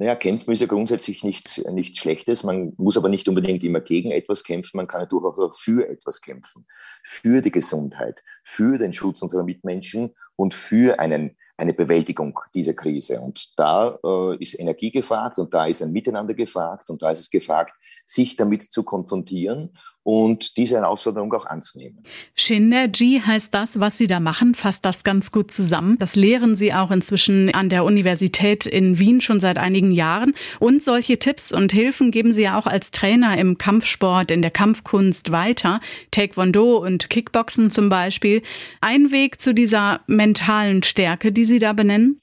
Naja, 0.00 0.14
kämpfen 0.14 0.52
ist 0.52 0.60
ja 0.60 0.68
grundsätzlich 0.68 1.24
nichts, 1.24 1.58
nichts 1.72 1.98
Schlechtes. 1.98 2.44
Man 2.44 2.72
muss 2.76 2.96
aber 2.96 3.08
nicht 3.08 3.28
unbedingt 3.28 3.64
immer 3.64 3.80
gegen 3.80 4.12
etwas 4.12 4.44
kämpfen. 4.44 4.76
Man 4.76 4.86
kann 4.86 5.00
ja 5.00 5.06
durchaus 5.06 5.38
auch 5.38 5.58
für 5.58 5.88
etwas 5.88 6.20
kämpfen. 6.20 6.66
Für 7.02 7.40
die 7.40 7.50
Gesundheit, 7.50 8.22
für 8.44 8.78
den 8.78 8.92
Schutz 8.92 9.22
unserer 9.22 9.42
Mitmenschen 9.42 10.14
und 10.36 10.54
für 10.54 11.00
einen, 11.00 11.36
eine 11.56 11.74
Bewältigung 11.74 12.38
dieser 12.54 12.74
Krise. 12.74 13.20
Und 13.20 13.58
da 13.58 13.98
äh, 14.04 14.36
ist 14.36 14.56
Energie 14.60 14.92
gefragt 14.92 15.40
und 15.40 15.52
da 15.52 15.66
ist 15.66 15.82
ein 15.82 15.90
Miteinander 15.90 16.34
gefragt 16.34 16.90
und 16.90 17.02
da 17.02 17.10
ist 17.10 17.18
es 17.18 17.30
gefragt, 17.30 17.72
sich 18.06 18.36
damit 18.36 18.62
zu 18.62 18.84
konfrontieren 18.84 19.76
und 20.02 20.56
diese 20.56 20.76
Herausforderung 20.76 21.32
auch 21.34 21.44
anzunehmen. 21.44 22.02
Synergy 22.34 23.20
heißt 23.24 23.52
das, 23.52 23.78
was 23.78 23.98
Sie 23.98 24.06
da 24.06 24.20
machen, 24.20 24.54
fasst 24.54 24.84
das 24.84 25.04
ganz 25.04 25.32
gut 25.32 25.52
zusammen. 25.52 25.98
Das 25.98 26.16
lehren 26.16 26.56
Sie 26.56 26.72
auch 26.72 26.90
inzwischen 26.90 27.52
an 27.54 27.68
der 27.68 27.84
Universität 27.84 28.64
in 28.64 28.98
Wien 28.98 29.20
schon 29.20 29.38
seit 29.40 29.58
einigen 29.58 29.92
Jahren. 29.92 30.34
Und 30.60 30.82
solche 30.82 31.18
Tipps 31.18 31.52
und 31.52 31.72
Hilfen 31.72 32.10
geben 32.10 32.32
Sie 32.32 32.42
ja 32.42 32.58
auch 32.58 32.66
als 32.66 32.90
Trainer 32.90 33.36
im 33.36 33.58
Kampfsport, 33.58 34.30
in 34.30 34.40
der 34.40 34.50
Kampfkunst 34.50 35.30
weiter. 35.30 35.80
Taekwondo 36.10 36.78
und 36.78 37.10
Kickboxen 37.10 37.70
zum 37.70 37.90
Beispiel. 37.90 38.42
Ein 38.80 39.12
Weg 39.12 39.40
zu 39.42 39.52
dieser 39.52 40.00
mentalen 40.06 40.82
Stärke, 40.82 41.32
die 41.32 41.44
Sie 41.44 41.58
da 41.58 41.74
benennen? 41.74 42.20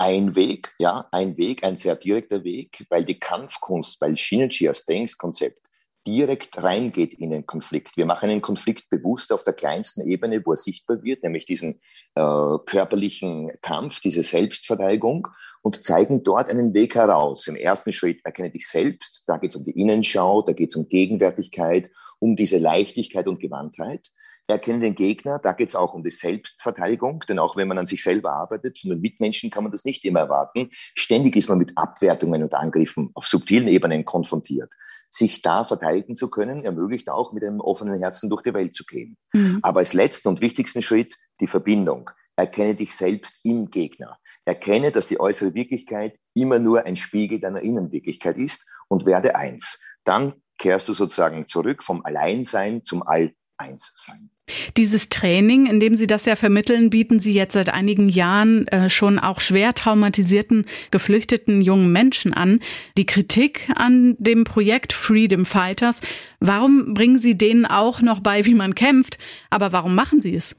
ein 0.00 0.34
Weg, 0.34 0.74
ja, 0.78 1.06
ein 1.12 1.36
Weg, 1.36 1.62
ein 1.62 1.76
sehr 1.76 1.94
direkter 1.94 2.42
Weg, 2.42 2.86
weil 2.88 3.04
die 3.04 3.20
Kampfkunst, 3.20 4.00
weil 4.00 4.16
Shinergy 4.16 4.66
als 4.66 4.86
Trainingskonzept 4.86 5.59
direkt 6.06 6.62
reingeht 6.62 7.14
in 7.14 7.30
den 7.30 7.46
Konflikt. 7.46 7.96
Wir 7.96 8.06
machen 8.06 8.30
einen 8.30 8.40
Konflikt 8.40 8.88
bewusst 8.88 9.32
auf 9.32 9.44
der 9.44 9.52
kleinsten 9.52 10.00
Ebene, 10.08 10.42
wo 10.44 10.52
er 10.52 10.56
sichtbar 10.56 11.02
wird, 11.02 11.22
nämlich 11.22 11.44
diesen 11.44 11.80
äh, 12.14 12.58
körperlichen 12.66 13.50
Kampf, 13.60 14.00
diese 14.00 14.22
Selbstverteidigung 14.22 15.28
und 15.62 15.84
zeigen 15.84 16.22
dort 16.22 16.48
einen 16.48 16.72
Weg 16.74 16.94
heraus. 16.94 17.46
Im 17.46 17.56
ersten 17.56 17.92
Schritt 17.92 18.20
erkenne 18.24 18.50
dich 18.50 18.66
selbst, 18.66 19.24
da 19.26 19.36
geht 19.36 19.50
es 19.50 19.56
um 19.56 19.64
die 19.64 19.78
Innenschau, 19.78 20.42
da 20.42 20.52
geht 20.52 20.70
es 20.70 20.76
um 20.76 20.88
Gegenwärtigkeit, 20.88 21.90
um 22.18 22.34
diese 22.34 22.58
Leichtigkeit 22.58 23.28
und 23.28 23.40
Gewandtheit. 23.40 24.10
Erkenne 24.50 24.80
den 24.80 24.94
Gegner, 24.94 25.38
da 25.38 25.52
geht 25.52 25.68
es 25.68 25.74
auch 25.74 25.94
um 25.94 26.02
die 26.02 26.10
Selbstverteidigung, 26.10 27.24
denn 27.28 27.38
auch 27.38 27.56
wenn 27.56 27.68
man 27.68 27.78
an 27.78 27.86
sich 27.86 28.02
selber 28.02 28.32
arbeitet, 28.32 28.78
von 28.78 28.90
den 28.90 29.00
Mitmenschen 29.00 29.50
kann 29.50 29.62
man 29.62 29.72
das 29.72 29.84
nicht 29.84 30.04
immer 30.04 30.20
erwarten. 30.20 30.68
Ständig 30.72 31.36
ist 31.36 31.48
man 31.48 31.58
mit 31.58 31.76
Abwertungen 31.76 32.42
und 32.42 32.54
Angriffen 32.54 33.10
auf 33.14 33.26
subtilen 33.26 33.68
Ebenen 33.68 34.04
konfrontiert. 34.04 34.72
Sich 35.08 35.42
da 35.42 35.64
verteidigen 35.64 36.16
zu 36.16 36.30
können, 36.30 36.64
ermöglicht 36.64 37.10
auch 37.10 37.32
mit 37.32 37.44
einem 37.44 37.60
offenen 37.60 37.98
Herzen 37.98 38.30
durch 38.30 38.42
die 38.42 38.54
Welt 38.54 38.74
zu 38.74 38.84
gehen. 38.84 39.16
Mhm. 39.32 39.60
Aber 39.62 39.80
als 39.80 39.94
letzten 39.94 40.28
und 40.28 40.40
wichtigsten 40.40 40.82
Schritt 40.82 41.16
die 41.40 41.46
Verbindung. 41.46 42.10
Erkenne 42.36 42.74
dich 42.74 42.94
selbst 42.96 43.40
im 43.42 43.70
Gegner. 43.70 44.18
Erkenne, 44.44 44.90
dass 44.90 45.08
die 45.08 45.20
äußere 45.20 45.54
Wirklichkeit 45.54 46.16
immer 46.34 46.58
nur 46.58 46.86
ein 46.86 46.96
Spiegel 46.96 47.40
deiner 47.40 47.60
Innenwirklichkeit 47.60 48.38
ist 48.38 48.66
und 48.88 49.04
werde 49.04 49.36
eins. 49.36 49.78
Dann 50.04 50.34
kehrst 50.58 50.88
du 50.88 50.94
sozusagen 50.94 51.48
zurück 51.48 51.82
vom 51.82 52.04
Alleinsein 52.04 52.84
zum 52.84 53.02
All 53.02 53.34
eins 53.60 53.92
sein. 53.96 54.30
Dieses 54.76 55.08
Training, 55.10 55.66
in 55.66 55.78
dem 55.78 55.96
Sie 55.96 56.06
das 56.06 56.24
ja 56.24 56.34
vermitteln, 56.34 56.90
bieten 56.90 57.20
Sie 57.20 57.32
jetzt 57.32 57.52
seit 57.52 57.68
einigen 57.68 58.08
Jahren 58.08 58.66
äh, 58.68 58.90
schon 58.90 59.18
auch 59.18 59.40
schwer 59.40 59.74
traumatisierten, 59.74 60.66
geflüchteten 60.90 61.62
jungen 61.62 61.92
Menschen 61.92 62.32
an. 62.32 62.60
Die 62.96 63.06
Kritik 63.06 63.68
an 63.76 64.16
dem 64.18 64.44
Projekt 64.44 64.92
Freedom 64.92 65.44
Fighters, 65.44 66.00
warum 66.40 66.94
bringen 66.94 67.20
Sie 67.20 67.36
denen 67.36 67.66
auch 67.66 68.00
noch 68.00 68.20
bei, 68.20 68.44
wie 68.44 68.54
man 68.54 68.74
kämpft? 68.74 69.18
Aber 69.50 69.72
warum 69.72 69.94
machen 69.94 70.20
Sie 70.20 70.34
es? 70.34 70.56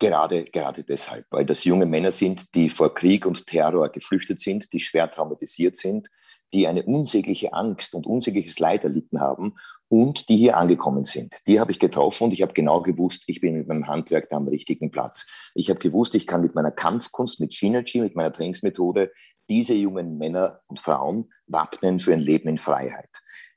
Gerade, 0.00 0.44
gerade 0.44 0.84
deshalb, 0.84 1.26
weil 1.30 1.44
das 1.44 1.64
junge 1.64 1.86
Männer 1.86 2.12
sind, 2.12 2.54
die 2.54 2.68
vor 2.68 2.94
Krieg 2.94 3.26
und 3.26 3.46
Terror 3.46 3.88
geflüchtet 3.90 4.40
sind, 4.40 4.72
die 4.72 4.80
schwer 4.80 5.10
traumatisiert 5.10 5.76
sind, 5.76 6.08
die 6.54 6.66
eine 6.68 6.84
unsägliche 6.84 7.52
Angst 7.52 7.94
und 7.94 8.06
unsägliches 8.06 8.58
Leid 8.58 8.84
erlitten 8.84 9.20
haben 9.20 9.54
und 9.88 10.28
die 10.28 10.36
hier 10.36 10.56
angekommen 10.56 11.04
sind. 11.04 11.34
Die 11.46 11.60
habe 11.60 11.70
ich 11.70 11.78
getroffen 11.78 12.24
und 12.24 12.32
ich 12.32 12.42
habe 12.42 12.52
genau 12.52 12.82
gewusst, 12.82 13.24
ich 13.26 13.40
bin 13.40 13.56
mit 13.56 13.68
meinem 13.68 13.86
Handwerk 13.86 14.28
da 14.30 14.36
am 14.36 14.48
richtigen 14.48 14.90
Platz. 14.90 15.26
Ich 15.54 15.70
habe 15.70 15.80
gewusst, 15.80 16.14
ich 16.14 16.26
kann 16.26 16.42
mit 16.42 16.54
meiner 16.54 16.70
Kampfkunst, 16.70 17.40
mit 17.40 17.52
Synergy, 17.52 18.00
mit 18.00 18.14
meiner 18.14 18.32
Trainingsmethode 18.32 19.10
diese 19.48 19.74
jungen 19.74 20.18
Männer 20.18 20.60
und 20.66 20.78
Frauen 20.78 21.32
wappnen 21.46 22.00
für 22.00 22.12
ein 22.12 22.20
Leben 22.20 22.48
in 22.48 22.58
Freiheit. 22.58 23.08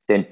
Denn 0.07 0.25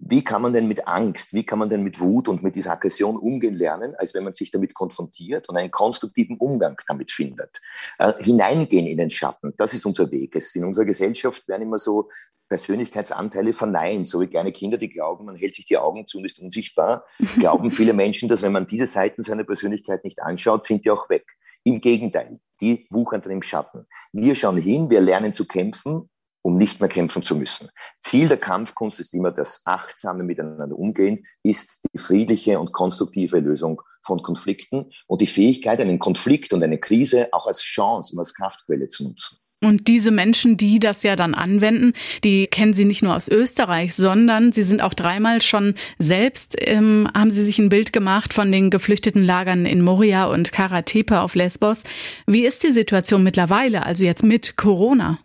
wie 0.00 0.22
kann 0.22 0.42
man 0.42 0.52
denn 0.52 0.68
mit 0.68 0.86
Angst, 0.86 1.32
wie 1.32 1.44
kann 1.44 1.58
man 1.58 1.70
denn 1.70 1.82
mit 1.82 1.98
Wut 1.98 2.28
und 2.28 2.42
mit 2.42 2.54
dieser 2.54 2.72
Aggression 2.72 3.16
umgehen 3.16 3.54
lernen, 3.54 3.96
als 3.96 4.14
wenn 4.14 4.22
man 4.22 4.32
sich 4.32 4.52
damit 4.52 4.72
konfrontiert 4.74 5.48
und 5.48 5.56
einen 5.56 5.72
konstruktiven 5.72 6.36
Umgang 6.36 6.76
damit 6.86 7.10
findet? 7.10 7.58
Äh, 7.98 8.12
hineingehen 8.22 8.86
in 8.86 8.98
den 8.98 9.10
Schatten, 9.10 9.54
das 9.56 9.74
ist 9.74 9.84
unser 9.84 10.10
Weg. 10.12 10.36
Es, 10.36 10.54
in 10.54 10.64
unserer 10.64 10.84
Gesellschaft 10.84 11.48
werden 11.48 11.62
immer 11.62 11.80
so 11.80 12.08
Persönlichkeitsanteile 12.48 13.52
verneint, 13.52 14.08
so 14.08 14.20
wie 14.20 14.26
kleine 14.26 14.52
Kinder, 14.52 14.78
die 14.78 14.88
glauben, 14.88 15.26
man 15.26 15.36
hält 15.36 15.54
sich 15.54 15.66
die 15.66 15.78
Augen 15.78 16.06
zu 16.06 16.18
und 16.18 16.24
ist 16.24 16.38
unsichtbar. 16.38 17.04
Glauben 17.38 17.70
viele 17.70 17.92
Menschen, 17.92 18.28
dass 18.28 18.42
wenn 18.42 18.52
man 18.52 18.66
diese 18.66 18.86
Seiten 18.86 19.22
seiner 19.22 19.44
Persönlichkeit 19.44 20.04
nicht 20.04 20.20
anschaut, 20.22 20.64
sind 20.64 20.84
die 20.84 20.90
auch 20.90 21.08
weg. 21.10 21.26
Im 21.64 21.80
Gegenteil, 21.80 22.40
die 22.60 22.86
wuchern 22.90 23.20
dann 23.20 23.32
im 23.32 23.42
Schatten. 23.42 23.86
Wir 24.12 24.34
schauen 24.34 24.56
hin, 24.56 24.88
wir 24.90 25.00
lernen 25.00 25.34
zu 25.34 25.44
kämpfen 25.44 26.08
um 26.42 26.56
nicht 26.56 26.80
mehr 26.80 26.88
kämpfen 26.88 27.22
zu 27.22 27.36
müssen. 27.36 27.68
Ziel 28.00 28.28
der 28.28 28.38
Kampfkunst 28.38 29.00
ist 29.00 29.12
immer 29.12 29.32
das 29.32 29.62
achtsame 29.66 30.24
Miteinander 30.24 30.78
umgehen, 30.78 31.26
ist 31.42 31.80
die 31.92 31.98
friedliche 31.98 32.58
und 32.58 32.72
konstruktive 32.72 33.40
Lösung 33.40 33.82
von 34.02 34.22
Konflikten 34.22 34.90
und 35.06 35.20
die 35.20 35.26
Fähigkeit, 35.26 35.80
einen 35.80 35.98
Konflikt 35.98 36.52
und 36.52 36.62
eine 36.62 36.78
Krise 36.78 37.28
auch 37.32 37.46
als 37.46 37.60
Chance 37.60 38.14
und 38.14 38.20
als 38.20 38.32
Kraftquelle 38.32 38.88
zu 38.88 39.04
nutzen. 39.04 39.38
Und 39.60 39.88
diese 39.88 40.12
Menschen, 40.12 40.56
die 40.56 40.78
das 40.78 41.02
ja 41.02 41.16
dann 41.16 41.34
anwenden, 41.34 41.92
die 42.22 42.46
kennen 42.46 42.74
Sie 42.74 42.84
nicht 42.84 43.02
nur 43.02 43.16
aus 43.16 43.26
Österreich, 43.26 43.94
sondern 43.94 44.52
Sie 44.52 44.62
sind 44.62 44.80
auch 44.80 44.94
dreimal 44.94 45.42
schon 45.42 45.74
selbst, 45.98 46.54
ähm, 46.60 47.08
haben 47.12 47.32
Sie 47.32 47.44
sich 47.44 47.58
ein 47.58 47.68
Bild 47.68 47.92
gemacht 47.92 48.32
von 48.32 48.52
den 48.52 48.70
geflüchteten 48.70 49.24
Lagern 49.24 49.66
in 49.66 49.82
Moria 49.82 50.26
und 50.26 50.52
Karatepe 50.52 51.20
auf 51.20 51.34
Lesbos. 51.34 51.82
Wie 52.26 52.46
ist 52.46 52.62
die 52.62 52.72
Situation 52.72 53.24
mittlerweile, 53.24 53.84
also 53.84 54.04
jetzt 54.04 54.22
mit 54.22 54.56
Corona? 54.56 55.18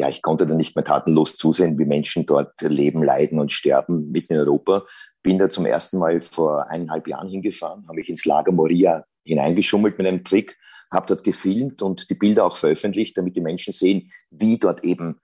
ja, 0.00 0.08
ich 0.08 0.22
konnte 0.22 0.46
dann 0.46 0.56
nicht 0.56 0.76
mehr 0.76 0.84
tatenlos 0.84 1.36
zusehen, 1.36 1.78
wie 1.78 1.84
Menschen 1.84 2.24
dort 2.24 2.58
leben, 2.62 3.02
leiden 3.02 3.38
und 3.38 3.52
sterben 3.52 4.10
mitten 4.10 4.32
in 4.32 4.38
Europa. 4.40 4.84
Bin 5.22 5.36
da 5.36 5.50
zum 5.50 5.66
ersten 5.66 5.98
Mal 5.98 6.22
vor 6.22 6.70
eineinhalb 6.70 7.06
Jahren 7.06 7.28
hingefahren, 7.28 7.84
habe 7.86 7.96
mich 7.96 8.08
ins 8.08 8.24
Lager 8.24 8.50
Moria 8.50 9.04
hineingeschummelt 9.24 9.98
mit 9.98 10.06
einem 10.06 10.24
Trick, 10.24 10.58
habe 10.92 11.06
dort 11.06 11.24
gefilmt 11.24 11.82
und 11.82 12.10
die 12.10 12.14
Bilder 12.14 12.44
auch 12.44 12.56
veröffentlicht, 12.56 13.16
damit 13.16 13.36
die 13.36 13.40
Menschen 13.40 13.72
sehen, 13.72 14.12
wie 14.30 14.58
dort 14.58 14.84
eben 14.84 15.20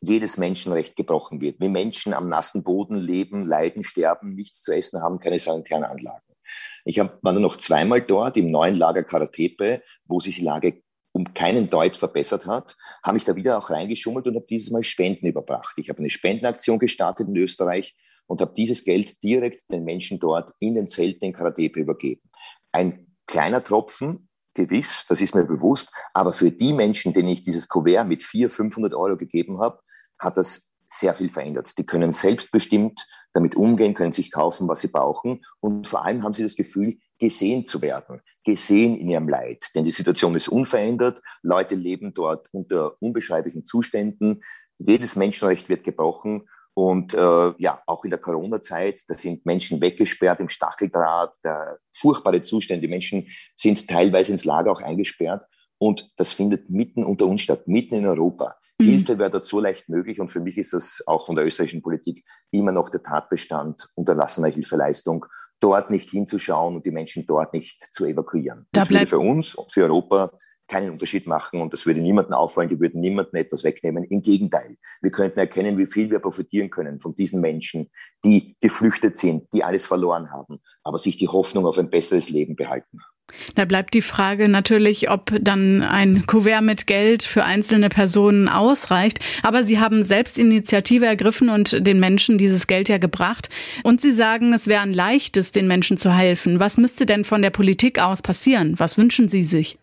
jedes 0.00 0.38
Menschenrecht 0.38 0.96
gebrochen 0.96 1.40
wird, 1.40 1.60
wie 1.60 1.68
Menschen 1.68 2.14
am 2.14 2.28
nassen 2.28 2.62
Boden 2.64 2.96
leben, 2.96 3.46
leiden, 3.46 3.84
sterben, 3.84 4.34
nichts 4.34 4.62
zu 4.62 4.72
essen 4.72 5.02
haben, 5.02 5.18
keine 5.18 5.38
sanitären 5.38 5.84
Anlagen. 5.84 6.24
Ich 6.84 6.98
hab, 6.98 7.22
war 7.22 7.34
dann 7.34 7.42
noch 7.42 7.56
zweimal 7.56 8.00
dort 8.00 8.36
im 8.38 8.50
neuen 8.50 8.74
Lager 8.74 9.04
Karatepe, 9.04 9.82
wo 10.06 10.20
sich 10.20 10.36
die 10.36 10.42
Lage 10.44 10.82
um 11.12 11.34
keinen 11.34 11.68
Deut 11.68 11.96
verbessert 11.96 12.46
hat, 12.46 12.76
habe 13.02 13.18
ich 13.18 13.24
da 13.24 13.34
wieder 13.34 13.58
auch 13.58 13.70
reingeschummelt 13.70 14.26
und 14.26 14.36
habe 14.36 14.46
dieses 14.48 14.70
Mal 14.70 14.84
Spenden 14.84 15.26
überbracht. 15.26 15.76
Ich 15.76 15.88
habe 15.88 15.98
eine 15.98 16.10
Spendenaktion 16.10 16.78
gestartet 16.78 17.28
in 17.28 17.36
Österreich 17.36 17.96
und 18.26 18.40
habe 18.40 18.54
dieses 18.56 18.84
Geld 18.84 19.22
direkt 19.22 19.70
den 19.70 19.84
Menschen 19.84 20.20
dort 20.20 20.52
in 20.60 20.74
den 20.74 20.88
Zelten 20.88 21.24
in 21.24 21.32
Karatepe 21.32 21.80
übergeben. 21.80 22.22
Ein 22.70 23.09
kleiner 23.30 23.62
Tropfen, 23.62 24.28
gewiss, 24.54 25.04
das 25.08 25.20
ist 25.20 25.34
mir 25.34 25.44
bewusst, 25.44 25.92
aber 26.12 26.32
für 26.32 26.50
die 26.50 26.72
Menschen, 26.72 27.12
denen 27.12 27.28
ich 27.28 27.42
dieses 27.42 27.68
Kuvert 27.68 28.06
mit 28.06 28.24
400, 28.24 28.52
500 28.52 28.94
Euro 28.94 29.16
gegeben 29.16 29.60
habe, 29.60 29.80
hat 30.18 30.36
das 30.36 30.70
sehr 30.88 31.14
viel 31.14 31.28
verändert. 31.28 31.78
Die 31.78 31.86
können 31.86 32.10
selbstbestimmt 32.10 33.06
damit 33.32 33.54
umgehen, 33.54 33.94
können 33.94 34.12
sich 34.12 34.32
kaufen, 34.32 34.66
was 34.66 34.80
sie 34.80 34.88
brauchen. 34.88 35.44
Und 35.60 35.86
vor 35.86 36.04
allem 36.04 36.24
haben 36.24 36.34
sie 36.34 36.42
das 36.42 36.56
Gefühl, 36.56 36.98
gesehen 37.20 37.68
zu 37.68 37.80
werden, 37.80 38.20
gesehen 38.44 38.96
in 38.96 39.08
ihrem 39.08 39.28
Leid. 39.28 39.64
Denn 39.76 39.84
die 39.84 39.92
Situation 39.92 40.34
ist 40.34 40.48
unverändert. 40.48 41.22
Leute 41.42 41.76
leben 41.76 42.12
dort 42.12 42.52
unter 42.52 43.00
unbeschreiblichen 43.00 43.64
Zuständen. 43.64 44.42
Jedes 44.78 45.14
Menschenrecht 45.14 45.68
wird 45.68 45.84
gebrochen. 45.84 46.48
Und 46.80 47.12
äh, 47.12 47.52
ja, 47.58 47.82
auch 47.84 48.04
in 48.04 48.10
der 48.10 48.18
Corona-Zeit, 48.18 49.02
da 49.06 49.12
sind 49.12 49.44
Menschen 49.44 49.82
weggesperrt 49.82 50.40
im 50.40 50.48
Stacheldraht, 50.48 51.36
der 51.44 51.78
furchtbare 51.92 52.40
Zustände. 52.40 52.80
Die 52.80 52.90
Menschen 52.90 53.28
sind 53.54 53.86
teilweise 53.86 54.32
ins 54.32 54.46
Lager 54.46 54.72
auch 54.72 54.80
eingesperrt. 54.80 55.44
Und 55.76 56.10
das 56.16 56.32
findet 56.32 56.70
mitten 56.70 57.04
unter 57.04 57.26
uns 57.26 57.42
statt, 57.42 57.68
mitten 57.68 57.96
in 57.96 58.06
Europa. 58.06 58.56
Mhm. 58.78 58.84
Hilfe 58.86 59.18
wäre 59.18 59.30
dort 59.30 59.44
so 59.44 59.60
leicht 59.60 59.90
möglich 59.90 60.20
und 60.20 60.28
für 60.28 60.40
mich 60.40 60.56
ist 60.56 60.72
das 60.72 61.02
auch 61.06 61.26
von 61.26 61.36
der 61.36 61.44
österreichischen 61.44 61.82
Politik 61.82 62.24
immer 62.50 62.72
noch 62.72 62.88
der 62.88 63.02
Tatbestand 63.02 63.90
unterlassener 63.94 64.48
Hilfeleistung, 64.48 65.26
dort 65.60 65.90
nicht 65.90 66.08
hinzuschauen 66.08 66.76
und 66.76 66.86
die 66.86 66.92
Menschen 66.92 67.26
dort 67.26 67.52
nicht 67.52 67.82
zu 67.92 68.06
evakuieren. 68.06 68.66
Da 68.72 68.80
das 68.80 68.90
würde 68.90 69.06
für 69.06 69.18
uns 69.18 69.54
und 69.54 69.70
für 69.70 69.82
Europa 69.82 70.30
keinen 70.70 70.90
Unterschied 70.90 71.26
machen 71.26 71.60
und 71.60 71.72
das 71.72 71.84
würde 71.84 72.00
niemandem 72.00 72.34
auffallen, 72.34 72.68
die 72.68 72.80
würden 72.80 73.00
niemandem 73.00 73.40
etwas 73.40 73.64
wegnehmen. 73.64 74.04
Im 74.04 74.22
Gegenteil, 74.22 74.76
wir 75.02 75.10
könnten 75.10 75.38
erkennen, 75.38 75.76
wie 75.76 75.86
viel 75.86 76.10
wir 76.10 76.20
profitieren 76.20 76.70
können 76.70 77.00
von 77.00 77.14
diesen 77.14 77.40
Menschen, 77.40 77.90
die 78.24 78.56
geflüchtet 78.60 79.18
sind, 79.18 79.52
die 79.52 79.64
alles 79.64 79.86
verloren 79.86 80.30
haben, 80.30 80.60
aber 80.84 80.98
sich 80.98 81.16
die 81.16 81.28
Hoffnung 81.28 81.66
auf 81.66 81.78
ein 81.78 81.90
besseres 81.90 82.30
Leben 82.30 82.56
behalten. 82.56 83.00
Da 83.54 83.64
bleibt 83.64 83.94
die 83.94 84.02
Frage 84.02 84.48
natürlich, 84.48 85.10
ob 85.10 85.32
dann 85.40 85.82
ein 85.82 86.26
Kuvert 86.26 86.62
mit 86.62 86.86
Geld 86.86 87.22
für 87.22 87.44
einzelne 87.44 87.88
Personen 87.88 88.48
ausreicht. 88.48 89.20
Aber 89.42 89.64
Sie 89.64 89.78
haben 89.78 90.04
selbst 90.04 90.38
Initiative 90.38 91.06
ergriffen 91.06 91.48
und 91.48 91.86
den 91.86 92.00
Menschen 92.00 92.38
dieses 92.38 92.66
Geld 92.66 92.88
ja 92.88 92.98
gebracht. 92.98 93.48
Und 93.84 94.00
Sie 94.00 94.12
sagen, 94.12 94.52
es 94.52 94.66
wäre 94.66 94.82
ein 94.82 94.94
leichtes, 94.94 95.52
den 95.52 95.68
Menschen 95.68 95.96
zu 95.96 96.12
helfen. 96.12 96.60
Was 96.60 96.76
müsste 96.76 97.06
denn 97.06 97.24
von 97.24 97.42
der 97.42 97.50
Politik 97.50 98.00
aus 98.00 98.22
passieren? 98.22 98.74
Was 98.78 98.98
wünschen 98.98 99.28
Sie 99.28 99.44
sich? 99.44 99.78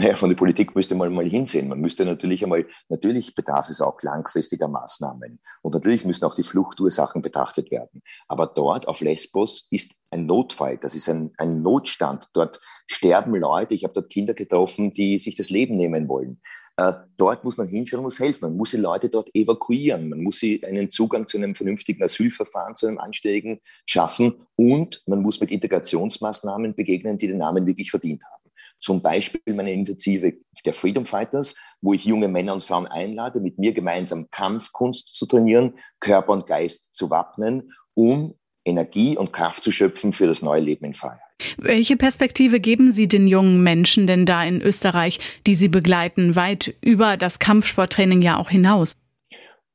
Naja, 0.00 0.14
von 0.14 0.28
der 0.28 0.36
Politik 0.36 0.76
müsste 0.76 0.94
man 0.94 1.12
mal 1.12 1.28
hinsehen. 1.28 1.66
Man 1.66 1.80
müsste 1.80 2.04
natürlich 2.04 2.44
einmal, 2.44 2.68
natürlich 2.88 3.34
bedarf 3.34 3.68
es 3.68 3.80
auch 3.80 4.00
langfristiger 4.00 4.68
Maßnahmen. 4.68 5.40
Und 5.60 5.74
natürlich 5.74 6.04
müssen 6.04 6.24
auch 6.24 6.36
die 6.36 6.44
Fluchtursachen 6.44 7.20
betrachtet 7.20 7.72
werden. 7.72 8.02
Aber 8.28 8.46
dort 8.46 8.86
auf 8.86 9.00
Lesbos 9.00 9.66
ist 9.72 9.96
ein 10.12 10.26
Notfall, 10.26 10.78
das 10.78 10.94
ist 10.94 11.08
ein, 11.08 11.32
ein 11.36 11.62
Notstand. 11.62 12.28
Dort 12.32 12.60
sterben 12.86 13.34
Leute. 13.34 13.74
Ich 13.74 13.82
habe 13.82 13.92
dort 13.92 14.08
Kinder 14.08 14.34
getroffen, 14.34 14.92
die 14.92 15.18
sich 15.18 15.34
das 15.34 15.50
Leben 15.50 15.76
nehmen 15.76 16.06
wollen. 16.06 16.40
Äh, 16.76 16.92
dort 17.16 17.42
muss 17.42 17.56
man 17.56 17.66
hinschauen, 17.66 18.04
muss 18.04 18.20
helfen. 18.20 18.50
Man 18.50 18.56
muss 18.56 18.70
die 18.70 18.76
Leute 18.76 19.08
dort 19.08 19.34
evakuieren. 19.34 20.10
Man 20.10 20.22
muss 20.22 20.38
sie 20.38 20.64
einen 20.64 20.90
Zugang 20.90 21.26
zu 21.26 21.38
einem 21.38 21.56
vernünftigen 21.56 22.04
Asylverfahren, 22.04 22.76
zu 22.76 22.86
einem 22.86 22.98
anständigen 22.98 23.58
schaffen. 23.84 24.46
Und 24.54 25.02
man 25.08 25.22
muss 25.22 25.40
mit 25.40 25.50
Integrationsmaßnahmen 25.50 26.76
begegnen, 26.76 27.18
die 27.18 27.26
den 27.26 27.38
Namen 27.38 27.66
wirklich 27.66 27.90
verdient 27.90 28.22
haben. 28.22 28.47
Zum 28.80 29.02
Beispiel 29.02 29.54
meine 29.54 29.72
Initiative 29.72 30.34
der 30.64 30.74
Freedom 30.74 31.04
Fighters, 31.04 31.54
wo 31.80 31.92
ich 31.92 32.04
junge 32.04 32.28
Männer 32.28 32.54
und 32.54 32.64
Frauen 32.64 32.86
einlade, 32.86 33.40
mit 33.40 33.58
mir 33.58 33.72
gemeinsam 33.72 34.28
Kampfkunst 34.30 35.14
zu 35.14 35.26
trainieren, 35.26 35.74
Körper 36.00 36.32
und 36.32 36.46
Geist 36.46 36.94
zu 36.94 37.10
wappnen, 37.10 37.72
um 37.94 38.34
Energie 38.64 39.16
und 39.16 39.32
Kraft 39.32 39.64
zu 39.64 39.72
schöpfen 39.72 40.12
für 40.12 40.26
das 40.26 40.42
neue 40.42 40.60
Leben 40.60 40.84
in 40.84 40.94
Freiheit. 40.94 41.20
Welche 41.56 41.96
Perspektive 41.96 42.60
geben 42.60 42.92
Sie 42.92 43.08
den 43.08 43.26
jungen 43.26 43.62
Menschen 43.62 44.06
denn 44.06 44.26
da 44.26 44.44
in 44.44 44.60
Österreich, 44.60 45.20
die 45.46 45.54
Sie 45.54 45.68
begleiten, 45.68 46.36
weit 46.36 46.74
über 46.80 47.16
das 47.16 47.38
Kampfsporttraining 47.38 48.22
ja 48.22 48.36
auch 48.36 48.50
hinaus? 48.50 48.92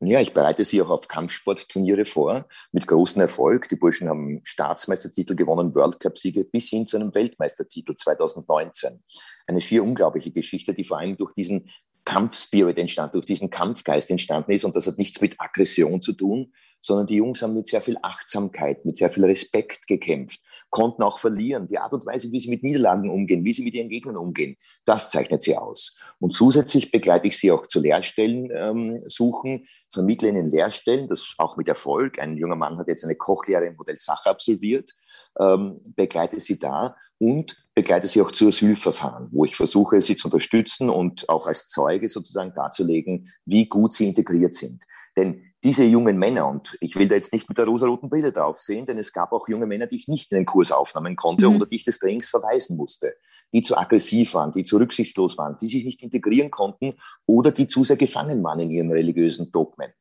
Ja, 0.05 0.19
ich 0.19 0.33
bereite 0.33 0.65
sie 0.65 0.81
auch 0.81 0.89
auf 0.89 1.07
Kampfsportturniere 1.07 2.03
vor, 2.03 2.45
mit 2.71 2.87
großem 2.87 3.21
Erfolg. 3.21 3.69
Die 3.69 3.77
Burschen 3.77 4.09
haben 4.09 4.41
Staatsmeistertitel 4.43 5.35
gewonnen, 5.35 5.73
World 5.75 5.99
Cup-Siege 5.99 6.43
bis 6.43 6.69
hin 6.69 6.85
zu 6.87 6.97
einem 6.97 7.15
Weltmeistertitel 7.15 7.95
2019. 7.95 9.01
Eine 9.47 9.61
schier 9.61 9.83
unglaubliche 9.83 10.31
Geschichte, 10.31 10.73
die 10.73 10.83
vor 10.83 10.97
allem 10.97 11.15
durch 11.15 11.33
diesen 11.33 11.69
Kampfspirit 12.03 12.77
entstanden, 12.79 13.13
durch 13.13 13.25
diesen 13.25 13.49
Kampfgeist 13.49 14.09
entstanden 14.09 14.51
ist. 14.51 14.65
Und 14.65 14.75
das 14.75 14.87
hat 14.87 14.97
nichts 14.97 15.21
mit 15.21 15.39
Aggression 15.39 16.01
zu 16.01 16.11
tun, 16.11 16.51
sondern 16.83 17.07
die 17.07 17.15
Jungs 17.15 17.41
haben 17.41 17.55
mit 17.55 17.67
sehr 17.67 17.81
viel 17.81 17.97
Achtsamkeit, 18.01 18.85
mit 18.85 18.97
sehr 18.97 19.09
viel 19.09 19.23
Respekt 19.25 19.87
gekämpft, 19.87 20.41
konnten 20.69 21.01
auch 21.01 21.17
verlieren. 21.17 21.67
Die 21.67 21.79
Art 21.79 21.93
und 21.93 22.05
Weise, 22.05 22.31
wie 22.31 22.39
sie 22.39 22.49
mit 22.49 22.61
Niederlagen 22.61 23.09
umgehen, 23.09 23.43
wie 23.45 23.53
sie 23.53 23.63
mit 23.63 23.73
ihren 23.73 23.89
Gegnern 23.89 24.17
umgehen, 24.17 24.57
das 24.85 25.09
zeichnet 25.09 25.41
sie 25.41 25.57
aus. 25.57 25.97
Und 26.19 26.33
zusätzlich 26.33 26.91
begleite 26.91 27.27
ich 27.27 27.39
sie 27.39 27.51
auch 27.51 27.65
zu 27.65 27.79
Lehrstellen 27.79 28.49
ähm, 28.53 29.01
suchen, 29.05 29.65
vermittle 29.91 30.29
ihnen 30.29 30.49
Lehrstellen, 30.49 31.07
das 31.07 31.33
auch 31.37 31.55
mit 31.55 31.67
Erfolg. 31.67 32.19
Ein 32.19 32.37
junger 32.37 32.55
Mann 32.57 32.77
hat 32.77 32.87
jetzt 32.87 33.05
eine 33.05 33.15
Kochlehre 33.15 33.65
im 33.65 33.75
Modell 33.75 33.97
Sache 33.97 34.29
absolviert, 34.29 34.91
ähm, 35.39 35.79
begleite 35.95 36.39
sie 36.39 36.59
da 36.59 36.95
und 37.17 37.63
begleite 37.73 38.07
sie 38.07 38.21
auch 38.21 38.31
zu 38.31 38.47
Asylverfahren, 38.47 39.29
wo 39.31 39.45
ich 39.45 39.55
versuche, 39.55 40.01
sie 40.01 40.15
zu 40.15 40.27
unterstützen 40.27 40.89
und 40.89 41.29
auch 41.29 41.47
als 41.47 41.67
Zeuge 41.67 42.09
sozusagen 42.09 42.53
darzulegen, 42.53 43.29
wie 43.45 43.67
gut 43.67 43.93
sie 43.93 44.07
integriert 44.07 44.55
sind. 44.55 44.83
Denn 45.15 45.52
diese 45.63 45.85
jungen 45.85 46.17
Männer, 46.17 46.47
und 46.47 46.75
ich 46.81 46.95
will 46.95 47.07
da 47.07 47.15
jetzt 47.15 47.31
nicht 47.31 47.47
mit 47.47 47.57
der 47.57 47.65
rosaroten 47.65 48.09
Brille 48.09 48.31
drauf 48.31 48.59
sehen, 48.59 48.85
denn 48.85 48.97
es 48.97 49.13
gab 49.13 49.31
auch 49.31 49.47
junge 49.47 49.65
Männer, 49.65 49.87
die 49.87 49.95
ich 49.95 50.07
nicht 50.07 50.31
in 50.31 50.39
den 50.39 50.45
Kurs 50.45 50.71
aufnehmen 50.71 51.15
konnte 51.15 51.49
mhm. 51.49 51.55
oder 51.55 51.65
die 51.65 51.77
ich 51.77 51.85
des 51.85 51.99
Trainings 51.99 52.29
verweisen 52.29 52.75
musste, 52.75 53.15
die 53.53 53.61
zu 53.61 53.77
aggressiv 53.77 54.33
waren, 54.33 54.51
die 54.51 54.63
zu 54.63 54.77
rücksichtslos 54.77 55.37
waren, 55.37 55.57
die 55.61 55.67
sich 55.67 55.85
nicht 55.85 56.03
integrieren 56.03 56.51
konnten 56.51 56.93
oder 57.25 57.51
die 57.51 57.67
zu 57.67 57.83
sehr 57.83 57.97
gefangen 57.97 58.43
waren 58.43 58.59
in 58.59 58.71
ihren 58.71 58.91
religiösen 58.91 59.51
Dogmen. 59.51 59.91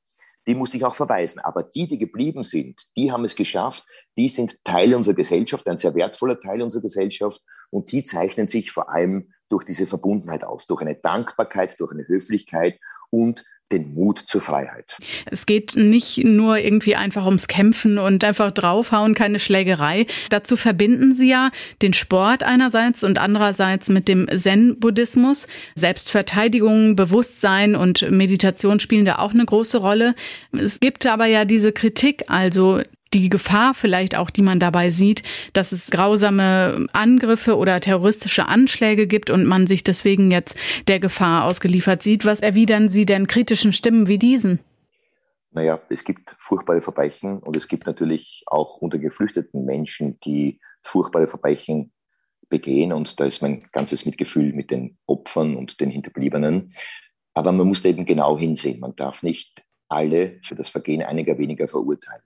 Die 0.49 0.57
musste 0.57 0.77
ich 0.77 0.85
auch 0.85 0.95
verweisen. 0.97 1.39
Aber 1.39 1.63
die, 1.63 1.87
die 1.87 1.99
geblieben 1.99 2.43
sind, 2.43 2.83
die 2.97 3.13
haben 3.13 3.25
es 3.25 3.37
geschafft, 3.37 3.85
die 4.19 4.29
sind 4.29 4.65
Teil 4.65 4.93
unserer 4.95 5.15
Gesellschaft, 5.15 5.69
ein 5.69 5.79
sehr 5.79 5.95
wertvoller 5.95 6.41
Teil 6.41 6.63
unserer 6.63 6.83
Gesellschaft 6.83 7.41
und 7.71 7.93
die 7.93 8.03
zeichnen 8.03 8.49
sich 8.49 8.73
vor 8.73 8.91
allem 8.91 9.33
durch 9.49 9.63
diese 9.65 9.87
Verbundenheit 9.87 10.43
aus, 10.43 10.67
durch 10.67 10.81
eine 10.81 10.97
Dankbarkeit, 10.97 11.79
durch 11.79 11.93
eine 11.93 12.09
Höflichkeit 12.09 12.81
und 13.11 13.45
den 13.73 13.95
Mut 13.95 14.19
zur 14.19 14.41
Freiheit. 14.41 14.97
Es 15.27 15.47
geht 15.47 15.77
nicht 15.77 16.25
nur 16.25 16.59
irgendwie 16.59 16.97
einfach 16.97 17.25
ums 17.25 17.49
Kämpfen 17.49 17.99
und 17.99 18.25
einfach 18.25 18.51
draufhauen, 18.53 19.15
keine 19.15 19.39
Schlägerei. 19.39 20.07
Dazu 20.31 20.57
verbinden 20.57 21.15
Sie 21.15 21.29
ja 21.29 21.51
den 21.81 21.95
Sport 21.95 22.43
einerseits 22.43 23.03
und 23.03 23.19
andererseits 23.19 23.89
mit 23.89 24.09
dem 24.09 24.29
Zen-Buddhismus. 24.29 25.47
Selbstverteidigung, 25.75 26.97
Bewusstsein 26.97 27.75
und 27.75 28.09
Meditation 28.11 28.81
spielen 28.81 29.07
da 29.07 29.19
auch 29.19 29.33
eine 29.33 29.45
große 29.45 29.79
Rolle. 29.79 30.15
Es 30.53 30.81
gibt 30.81 31.07
aber 31.07 31.27
ja 31.27 31.45
diese 31.45 31.73
Kritik, 31.73 32.25
also 32.29 32.83
die 33.15 33.29
Gefahr 33.29 33.75
vielleicht 33.75 34.17
auch, 34.17 34.31
die 34.31 34.43
man 34.43 34.61
dabei 34.61 34.91
sieht, 34.91 35.23
dass 35.53 35.73
es 35.73 35.91
grausame 35.91 36.87
Angriffe 36.93 37.57
oder 37.57 37.81
terroristische 37.81 38.47
Anschläge 38.47 39.07
gibt 39.07 39.31
und 39.31 39.45
man 39.45 39.67
sich 39.67 39.85
deswegen 39.85 40.31
jetzt 40.31 40.57
der 40.89 41.01
Gefahr 41.01 41.45
ausgeliefert 41.45 42.03
sieht. 42.03 42.25
Was 42.25 42.41
erwidern 42.41 42.89
Sie 42.89 43.07
denn 43.07 43.27
kritischen 43.27 43.73
Stimmen 43.73 44.09
wie 44.09 44.19
diesen? 44.19 44.61
Naja, 45.51 45.81
es 45.91 46.05
gibt 46.05 46.35
furchtbare 46.39 46.81
Verbrechen 46.81 47.39
und 47.41 47.57
es 47.57 47.69
gibt 47.69 47.87
natürlich 47.87 48.43
auch 48.47 48.79
unter 48.79 48.99
geflüchteten 48.99 49.65
Menschen, 49.67 50.19
die 50.21 50.61
furchtbare 50.83 51.29
Verbrechen 51.29 51.93
begehen 52.49 52.93
und 52.93 53.21
da 53.21 53.25
ist 53.25 53.43
mein 53.43 53.69
ganzes 53.73 54.07
Mitgefühl 54.07 54.53
mit 54.53 54.71
den 54.71 54.97
Opfern 55.07 55.57
und 55.57 55.81
den 55.81 55.91
Hinterbliebenen. 55.91 56.71
Aber 57.35 57.53
man 57.53 57.67
muss 57.67 57.83
da 57.83 57.89
eben 57.89 58.07
genau 58.07 58.39
hinsehen. 58.39 58.81
Man 58.81 58.95
darf 58.97 59.23
nicht 59.23 59.65
alle 59.89 60.39
für 60.43 60.55
das 60.55 60.69
Vergehen 60.69 61.03
einiger 61.03 61.37
weniger 61.39 61.69
verurteilen. 61.69 62.23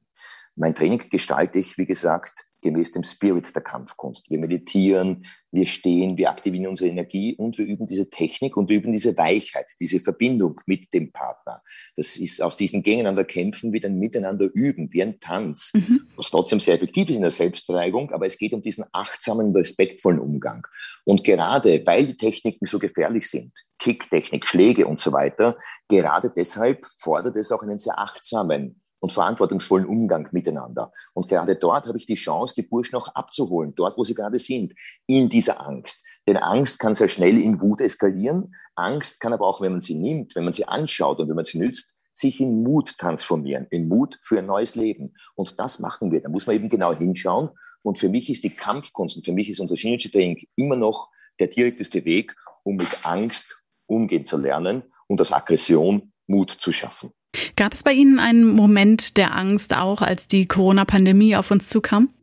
Mein 0.57 0.75
Training 0.75 1.03
gestalte 1.11 1.59
ich, 1.59 1.77
wie 1.77 1.87
gesagt, 1.87 2.47
gemäß 2.63 2.93
dem 2.93 3.05
Spirit 3.05 3.55
der 3.55 3.63
Kampfkunst. 3.63 4.29
Wir 4.31 4.39
meditieren, 4.39 5.27
wir 5.53 5.67
stehen, 5.67 6.17
wir 6.17 6.31
aktivieren 6.31 6.67
unsere 6.67 6.91
Energie 6.91 7.37
und 7.37 7.59
wir 7.59 7.67
üben 7.67 7.87
diese 7.87 8.09
Technik 8.11 8.57
und 8.57 8.69
wir 8.69 8.79
üben 8.79 8.93
diese 8.93 9.17
Weichheit, 9.17 9.71
diese 9.79 10.01
Verbindung 10.01 10.61
mit 10.67 10.93
dem 10.93 11.13
Partner. 11.13 11.63
Das 11.97 12.17
ist 12.17 12.43
aus 12.43 12.57
diesen 12.57 12.83
Gegeneinander 12.83 13.25
kämpfen, 13.25 13.73
wie 13.73 13.85
ein 13.85 13.99
Miteinander 13.99 14.49
üben, 14.53 14.93
wie 14.93 15.03
ein 15.03 15.21
Tanz, 15.21 15.73
mhm. 15.75 16.09
was 16.17 16.31
trotzdem 16.31 16.59
sehr 16.59 16.75
effektiv 16.75 17.09
ist 17.11 17.17
in 17.17 17.23
der 17.23 17.31
Selbstverteidigung, 17.31 18.11
aber 18.11 18.27
es 18.27 18.39
geht 18.39 18.53
um 18.53 18.63
diesen 18.63 18.85
achtsamen, 18.93 19.55
respektvollen 19.55 20.19
Umgang. 20.19 20.67
Und 21.05 21.23
gerade 21.23 21.83
weil 21.87 22.07
die 22.07 22.17
Techniken 22.17 22.67
so 22.67 22.79
gefährlich 22.79 23.29
sind, 23.29 23.53
Kicktechnik, 23.79 24.47
Schläge 24.47 24.87
und 24.87 25.01
so 25.01 25.13
weiter, 25.13 25.57
gerade 25.89 26.33
deshalb 26.35 26.87
fordert 26.99 27.37
es 27.37 27.53
auch 27.53 27.63
einen 27.63 27.79
sehr 27.79 27.99
achtsamen 27.99 28.81
und 29.01 29.13
verantwortungsvollen 29.13 29.87
Umgang 29.87 30.29
miteinander. 30.33 30.93
Und 31.15 31.29
gerade 31.29 31.57
dort 31.57 31.87
habe 31.87 31.99
ich 31.99 32.07
die 32.07 32.15
Chance, 32.15 32.55
die 32.55 32.63
Burschen 32.63 32.97
auch 32.97 33.09
abzuholen, 33.09 33.75
dort, 33.75 33.97
wo 33.99 34.05
sie 34.05 34.15
gerade 34.15 34.39
sind, 34.39 34.75
in 35.07 35.29
dieser 35.29 35.67
Angst. 35.67 36.05
Denn 36.27 36.37
Angst 36.37 36.79
kann 36.79 36.95
sehr 36.95 37.09
schnell 37.09 37.39
in 37.39 37.61
Wut 37.61 37.81
eskalieren. 37.81 38.55
Angst 38.75 39.21
kann 39.21 39.33
aber 39.33 39.47
auch, 39.47 39.61
wenn 39.61 39.73
man 39.73 39.81
sie 39.81 39.95
nimmt, 39.95 40.35
wenn 40.35 40.45
man 40.45 40.53
sie 40.53 40.67
anschaut 40.67 41.21
und 41.21 41.29
wenn 41.29 41.37
man 41.37 41.45
sie 41.45 41.59
nützt, 41.59 41.99
sich 42.13 42.41
in 42.41 42.63
Mut 42.63 42.97
transformieren, 42.97 43.67
in 43.71 43.89
Mut 43.89 44.19
für 44.23 44.39
ein 44.39 44.47
neues 44.47 44.75
Leben. 44.75 45.15
Und 45.35 45.61
das 45.61 45.79
machen 45.79 46.11
wir. 46.11 46.23
Da 46.23 46.31
muss 46.31 46.47
man 46.47 46.57
eben 46.57 46.69
genau 46.69 46.95
hinschauen. 46.95 47.51
Und 47.83 47.99
für 47.99 48.09
mich 48.09 48.31
ist 48.31 48.43
die 48.43 48.51
Kampfkunst 48.51 49.17
und 49.17 49.25
für 49.25 49.33
mich 49.33 49.51
ist 49.51 49.61
unser 49.61 49.77
Shinuchi 49.77 50.11
Training 50.11 50.49
immer 50.57 50.77
noch 50.77 51.11
der 51.39 51.49
direkteste 51.49 52.05
Weg, 52.05 52.35
um 52.65 52.77
mit 52.77 53.05
Angst 53.05 53.63
umgehen 53.87 54.25
zu 54.25 54.39
lernen 54.39 54.83
und 55.07 55.21
aus 55.21 55.33
Aggression 55.33 56.13
Mut 56.27 56.51
zu 56.51 56.73
schaffen. 56.73 57.13
Gab 57.57 57.75
es 57.75 57.83
bei 57.83 57.93
Ihnen 57.93 58.19
einen 58.19 58.45
Moment 58.45 59.17
der 59.17 59.35
Angst 59.35 59.77
auch, 59.77 60.03
als 60.03 60.29
die 60.29 60.47
Corona-Pandemie 60.47 61.37
auf 61.37 61.51
uns 61.51 61.69
zukam? 61.69 62.15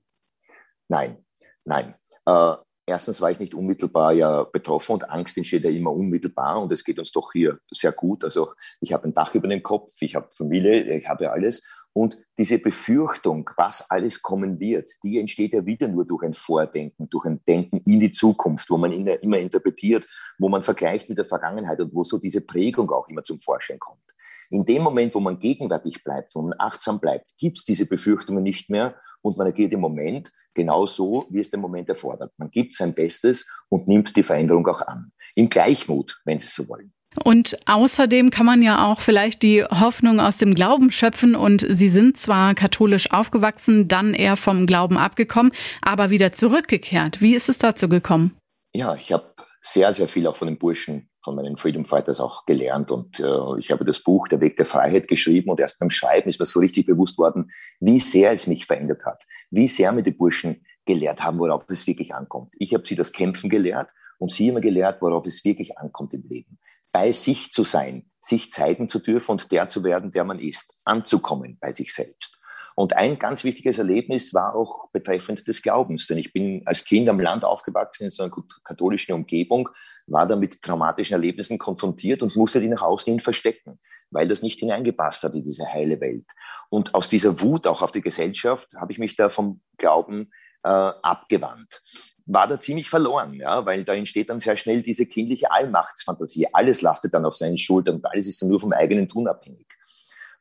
Nein, 0.89 1.17
nein. 1.65 1.95
Äh, 2.25 2.55
erstens 2.85 3.21
war 3.21 3.31
ich 3.31 3.39
nicht 3.39 3.55
unmittelbar 3.55 4.13
ja 4.13 4.43
betroffen 4.43 4.93
und 4.93 5.09
Angst 5.09 5.37
entsteht 5.37 5.63
ja 5.63 5.69
immer 5.69 5.91
unmittelbar 5.91 6.61
und 6.61 6.71
es 6.71 6.83
geht 6.83 6.99
uns 6.99 7.11
doch 7.11 7.31
hier 7.31 7.59
sehr 7.71 7.91
gut. 7.91 8.23
Also 8.23 8.53
ich 8.81 8.93
habe 8.93 9.07
ein 9.07 9.13
Dach 9.13 9.33
über 9.35 9.47
den 9.47 9.63
Kopf, 9.63 9.91
ich 10.01 10.15
habe 10.15 10.29
Familie, 10.35 10.97
ich 10.97 11.07
habe 11.07 11.31
alles 11.31 11.82
und 11.93 12.17
diese 12.39 12.57
Befürchtung, 12.57 13.49
was 13.55 13.89
alles 13.89 14.21
kommen 14.21 14.59
wird, 14.59 14.89
die 15.03 15.19
entsteht 15.19 15.53
ja 15.53 15.65
wieder 15.65 15.87
nur 15.87 16.05
durch 16.05 16.23
ein 16.23 16.33
Vordenken, 16.33 17.07
durch 17.09 17.25
ein 17.25 17.43
Denken 17.47 17.77
in 17.85 17.99
die 17.99 18.11
Zukunft, 18.11 18.69
wo 18.69 18.77
man 18.77 18.91
immer 18.91 19.37
interpretiert, 19.37 20.07
wo 20.39 20.49
man 20.49 20.63
vergleicht 20.63 21.07
mit 21.07 21.19
der 21.19 21.25
Vergangenheit 21.25 21.79
und 21.79 21.93
wo 21.93 22.03
so 22.03 22.17
diese 22.17 22.41
Prägung 22.41 22.89
auch 22.91 23.07
immer 23.07 23.23
zum 23.23 23.39
Vorschein 23.39 23.79
kommt. 23.79 24.01
In 24.49 24.65
dem 24.65 24.81
Moment, 24.81 25.13
wo 25.13 25.19
man 25.19 25.37
gegenwärtig 25.37 26.03
bleibt, 26.03 26.33
wo 26.33 26.41
man 26.41 26.55
achtsam 26.57 26.99
bleibt, 26.99 27.31
gibt 27.37 27.59
es 27.59 27.63
diese 27.63 27.85
Befürchtungen 27.85 28.43
nicht 28.43 28.69
mehr 28.69 28.95
und 29.21 29.37
man 29.37 29.47
agiert 29.47 29.71
im 29.71 29.79
Moment 29.79 30.31
genauso, 30.53 31.27
wie 31.29 31.39
es 31.39 31.51
der 31.51 31.59
Moment 31.59 31.89
erfordert. 31.89 32.33
Man 32.37 32.49
gibt 32.49 32.73
sein 32.73 32.93
Bestes 32.93 33.47
und 33.69 33.87
nimmt 33.87 34.15
die 34.15 34.23
Veränderung 34.23 34.67
auch 34.67 34.81
an. 34.81 35.11
Im 35.35 35.49
Gleichmut, 35.49 36.19
wenn 36.25 36.39
Sie 36.39 36.47
so 36.47 36.67
wollen. 36.67 36.93
Und 37.23 37.57
außerdem 37.65 38.29
kann 38.29 38.45
man 38.45 38.61
ja 38.61 38.91
auch 38.91 39.01
vielleicht 39.01 39.43
die 39.43 39.63
Hoffnung 39.63 40.19
aus 40.19 40.37
dem 40.37 40.55
Glauben 40.55 40.91
schöpfen. 40.91 41.35
Und 41.35 41.65
Sie 41.69 41.89
sind 41.89 42.17
zwar 42.17 42.55
katholisch 42.55 43.11
aufgewachsen, 43.11 43.87
dann 43.87 44.13
eher 44.13 44.35
vom 44.35 44.65
Glauben 44.65 44.97
abgekommen, 44.97 45.51
aber 45.81 46.09
wieder 46.09 46.33
zurückgekehrt. 46.33 47.21
Wie 47.21 47.35
ist 47.35 47.49
es 47.49 47.57
dazu 47.57 47.89
gekommen? 47.89 48.37
Ja, 48.73 48.95
ich 48.95 49.11
habe 49.11 49.33
sehr, 49.61 49.93
sehr 49.93 50.07
viel 50.07 50.27
auch 50.27 50.35
von 50.35 50.47
den 50.47 50.57
Burschen, 50.57 51.09
von 51.23 51.35
meinen 51.35 51.57
Freedom 51.57 51.85
Fighters 51.85 52.19
auch 52.19 52.45
gelernt. 52.45 52.91
Und 52.91 53.19
äh, 53.19 53.59
ich 53.59 53.71
habe 53.71 53.85
das 53.85 54.01
Buch 54.01 54.27
Der 54.27 54.41
Weg 54.41 54.57
der 54.57 54.65
Freiheit 54.65 55.07
geschrieben 55.07 55.49
und 55.49 55.59
erst 55.59 55.79
beim 55.79 55.89
Schreiben 55.89 56.29
ist 56.29 56.39
mir 56.39 56.45
so 56.45 56.59
richtig 56.59 56.85
bewusst 56.85 57.17
worden, 57.17 57.51
wie 57.79 57.99
sehr 57.99 58.31
es 58.31 58.47
mich 58.47 58.65
verändert 58.65 59.05
hat, 59.05 59.23
wie 59.49 59.67
sehr 59.67 59.91
mir 59.93 60.03
die 60.03 60.11
Burschen 60.11 60.65
gelehrt 60.85 61.23
haben, 61.23 61.39
worauf 61.39 61.63
es 61.69 61.87
wirklich 61.87 62.13
ankommt. 62.13 62.51
Ich 62.57 62.73
habe 62.73 62.85
sie 62.85 62.95
das 62.95 63.13
Kämpfen 63.13 63.49
gelehrt 63.49 63.91
und 64.17 64.31
sie 64.31 64.49
immer 64.49 64.61
gelehrt, 64.61 65.01
worauf 65.01 65.25
es 65.25 65.45
wirklich 65.45 65.77
ankommt 65.77 66.13
im 66.13 66.23
Leben. 66.27 66.59
Bei 66.93 67.11
sich 67.11 67.51
zu 67.51 67.65
sein, 67.65 68.09
sich 68.21 68.53
zeigen 68.53 68.87
zu 68.87 68.99
dürfen 68.99 69.31
und 69.31 69.51
der 69.51 69.67
zu 69.67 69.83
werden, 69.83 70.11
der 70.11 70.23
man 70.23 70.39
ist, 70.39 70.81
anzukommen 70.85 71.57
bei 71.59 71.73
sich 71.73 71.93
selbst. 71.93 72.39
Und 72.75 72.93
ein 72.93 73.19
ganz 73.19 73.43
wichtiges 73.43 73.77
Erlebnis 73.77 74.33
war 74.33 74.55
auch 74.55 74.89
betreffend 74.91 75.47
des 75.47 75.61
Glaubens, 75.61 76.07
denn 76.07 76.17
ich 76.17 76.33
bin 76.33 76.63
als 76.65 76.85
Kind 76.85 77.07
am 77.09 77.19
Land 77.19 77.45
aufgewachsen 77.45 78.05
in 78.05 78.09
so 78.11 78.23
einer 78.23 78.33
katholischen 78.63 79.13
Umgebung, 79.13 79.69
war 80.07 80.25
da 80.25 80.35
mit 80.35 80.61
traumatischen 80.61 81.13
Erlebnissen 81.13 81.59
konfrontiert 81.59 82.23
und 82.23 82.35
musste 82.35 82.61
die 82.61 82.69
nach 82.69 82.81
außen 82.81 83.11
hin 83.11 83.19
verstecken, 83.19 83.79
weil 84.09 84.27
das 84.27 84.41
nicht 84.41 84.59
hineingepasst 84.59 85.23
hat 85.23 85.33
in 85.35 85.43
diese 85.43 85.71
heile 85.71 85.99
Welt. 85.99 86.25
Und 86.69 86.95
aus 86.95 87.09
dieser 87.09 87.41
Wut 87.41 87.67
auch 87.67 87.81
auf 87.81 87.91
die 87.91 88.01
Gesellschaft 88.01 88.69
habe 88.75 88.91
ich 88.91 88.97
mich 88.97 89.15
da 89.15 89.29
vom 89.29 89.61
Glauben 89.77 90.31
äh, 90.63 90.69
abgewandt 90.69 91.81
war 92.25 92.47
da 92.47 92.59
ziemlich 92.59 92.89
verloren, 92.89 93.33
ja, 93.33 93.65
weil 93.65 93.83
da 93.83 93.93
entsteht 93.93 94.29
dann 94.29 94.39
sehr 94.39 94.55
schnell 94.55 94.81
diese 94.81 95.05
kindliche 95.05 95.51
Allmachtsfantasie. 95.51 96.47
Alles 96.53 96.81
lastet 96.81 97.13
dann 97.13 97.25
auf 97.25 97.35
seinen 97.35 97.57
Schultern 97.57 97.95
und 97.95 98.05
alles 98.05 98.27
ist 98.27 98.41
dann 98.41 98.49
nur 98.49 98.59
vom 98.59 98.71
eigenen 98.71 99.09
Tun 99.09 99.27
abhängig. 99.27 99.67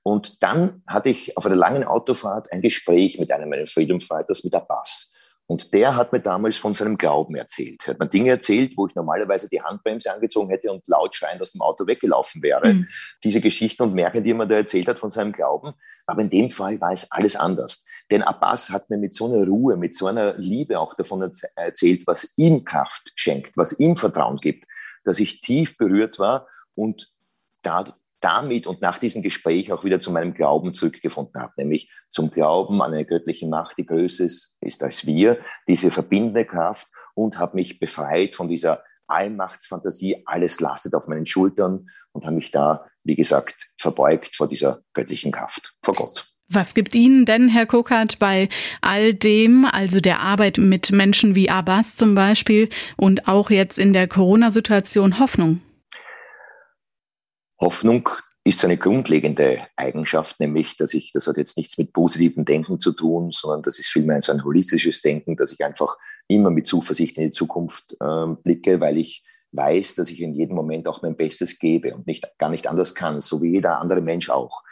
Und 0.05 0.43
dann 0.43 0.83
hatte 0.87 1.11
ich 1.11 1.37
auf 1.37 1.47
einer 1.47 1.57
langen 1.57 1.85
Autofahrt 1.85 2.53
ein 2.53 2.61
Gespräch 2.61 3.19
mit 3.19 3.31
einem 3.31 3.49
meiner 3.49 3.67
Freedom 3.67 4.01
Fighters, 4.01 4.43
mit 4.43 4.55
Abbas. 4.55 5.12
Und 5.47 5.75
der 5.75 5.97
hat 5.97 6.13
mir 6.13 6.21
damals 6.21 6.57
von 6.57 6.73
seinem 6.73 6.97
Glauben 6.97 7.35
erzählt. 7.35 7.83
Er 7.85 7.95
hat 7.95 7.99
mir 7.99 8.09
Dinge 8.09 8.31
erzählt, 8.31 8.73
wo 8.77 8.87
ich 8.87 8.95
normalerweise 8.95 9.49
die 9.49 9.61
Handbremse 9.61 10.13
angezogen 10.13 10.49
hätte 10.49 10.71
und 10.71 10.87
laut 10.89 11.15
schreiend 11.15 11.43
aus 11.43 11.53
dem 11.53 11.61
Auto 11.61 11.87
weggelaufen 11.87 12.43
wäre. 12.43 12.73
Mhm. 12.73 12.89
Diese 13.23 13.41
Geschichten 13.41 13.83
und 13.83 13.95
Märchen, 13.95 14.23
die 14.23 14.31
er 14.31 14.37
mir 14.37 14.47
da 14.47 14.57
erzählt 14.57 14.89
hat 14.89 14.99
von 14.99 15.11
seinem 15.11 15.33
Glauben. 15.33 15.73
Aber 16.07 16.23
in 16.23 16.31
dem 16.31 16.51
Fall 16.51 16.81
war 16.81 16.93
es 16.93 17.11
alles 17.11 17.37
anders. 17.37 17.85
Denn 18.11 18.23
Abbas 18.23 18.71
hat 18.71 18.89
mir 18.89 18.99
mit 18.99 19.15
so 19.15 19.27
einer 19.27 19.47
Ruhe, 19.47 19.77
mit 19.77 19.97
so 19.97 20.07
einer 20.07 20.35
Liebe 20.39 20.79
auch 20.79 20.95
davon 20.95 21.33
erzählt, 21.57 22.07
was 22.07 22.33
ihm 22.37 22.65
Kraft 22.65 23.13
schenkt, 23.15 23.57
was 23.57 23.79
ihm 23.79 23.97
Vertrauen 23.97 24.39
gibt, 24.39 24.65
dass 25.05 25.19
ich 25.19 25.41
tief 25.41 25.77
berührt 25.77 26.19
war 26.19 26.47
und 26.75 27.13
da, 27.63 27.97
damit 28.23 28.67
und 28.67 28.81
nach 28.81 28.99
diesem 28.99 29.23
Gespräch 29.23 29.73
auch 29.73 29.85
wieder 29.85 30.01
zu 30.01 30.11
meinem 30.11 30.33
Glauben 30.33 30.75
zurückgefunden 30.75 31.41
habe, 31.41 31.53
nämlich 31.57 31.91
zum 32.11 32.31
Glauben 32.31 32.81
an 32.81 32.93
eine 32.93 33.05
göttliche 33.05 33.49
Macht, 33.49 33.77
die 33.79 33.87
größer 33.87 34.25
ist 34.25 34.83
als 34.83 35.07
wir, 35.07 35.39
diese 35.69 35.91
verbindende 35.91 36.45
Kraft 36.45 36.89
und 37.15 37.39
habe 37.39 37.57
mich 37.57 37.79
befreit 37.79 38.35
von 38.35 38.49
dieser 38.49 38.83
Allmachtsfantasie, 39.09 40.23
alles 40.25 40.61
lastet 40.61 40.95
auf 40.95 41.07
meinen 41.07 41.27
Schultern 41.27 41.89
und 42.13 42.25
habe 42.25 42.37
mich 42.37 42.51
da, 42.51 42.87
wie 43.05 43.17
gesagt, 43.17 43.71
verbeugt 43.77 44.37
vor 44.37 44.49
dieser 44.49 44.81
göttlichen 44.95 45.33
Kraft, 45.33 45.75
vor 45.83 45.95
Gott. 45.95 46.27
Was 46.49 46.75
gibt 46.75 46.95
Ihnen 46.95 47.25
denn, 47.25 47.49
Herr 47.49 47.67
Kokert, 47.67 48.19
bei 48.19 48.49
all 48.83 49.15
dem, 49.15 49.65
also 49.65 50.01
der 50.01 50.21
Arbeit 50.21 50.59
mit 50.59 50.93
Menschen 50.93 51.35
wie 51.35 51.51
Abbas 51.51 51.97
zum 51.97 52.15
Beispiel 52.15 52.69
und 52.97 53.27
auch 53.27 53.51
jetzt 53.51 53.79
in 53.79 53.93
der 53.93 54.07
Corona-Situation 54.07 55.19
Hoffnung? 55.19 55.61
Hoffnung 57.63 58.09
ist 58.45 58.65
eine 58.65 58.77
grundlegende 58.77 59.61
Eigenschaft, 59.77 60.41
nämlich, 60.41 60.77
dass 60.77 60.95
ich, 60.95 61.13
das 61.13 61.29
hat 61.29 61.37
jetzt 61.37 61.57
nichts 61.57 61.79
mit 61.79 61.93
positivem 61.93 62.45
Denken 62.45 62.81
zu 62.81 62.93
tun, 62.93 63.31
sondern 63.33 63.63
das 63.63 63.79
ist 63.79 63.89
vielmehr 63.89 64.21
so 64.21 64.33
ein 64.33 64.45
holistisches 64.45 65.01
Denken, 65.01 65.37
dass 65.37 65.53
ich 65.53 65.65
einfach 65.65 65.97
immer 66.27 66.51
mit 66.51 66.67
Zuversicht 66.67 67.17
in 67.17 67.25
die 67.25 67.31
Zukunft 67.31 67.97
äh, 68.01 68.27
blicke, 68.43 68.81
weil 68.81 68.99
ich 68.99 69.25
weiß, 69.53 69.95
dass 69.95 70.11
ich 70.11 70.21
in 70.21 70.35
jedem 70.35 70.57
Moment 70.57 70.89
auch 70.89 71.03
mein 71.03 71.17
Bestes 71.17 71.59
gebe 71.59 71.95
und 71.95 72.07
nicht, 72.07 72.27
gar 72.39 72.51
nicht 72.51 72.67
anders 72.67 72.95
kann, 72.95 73.21
so 73.21 73.43
wie 73.43 73.53
jeder 73.53 73.81
andere 73.81 74.01
Mensch 74.01 74.29
auch. 74.29 74.63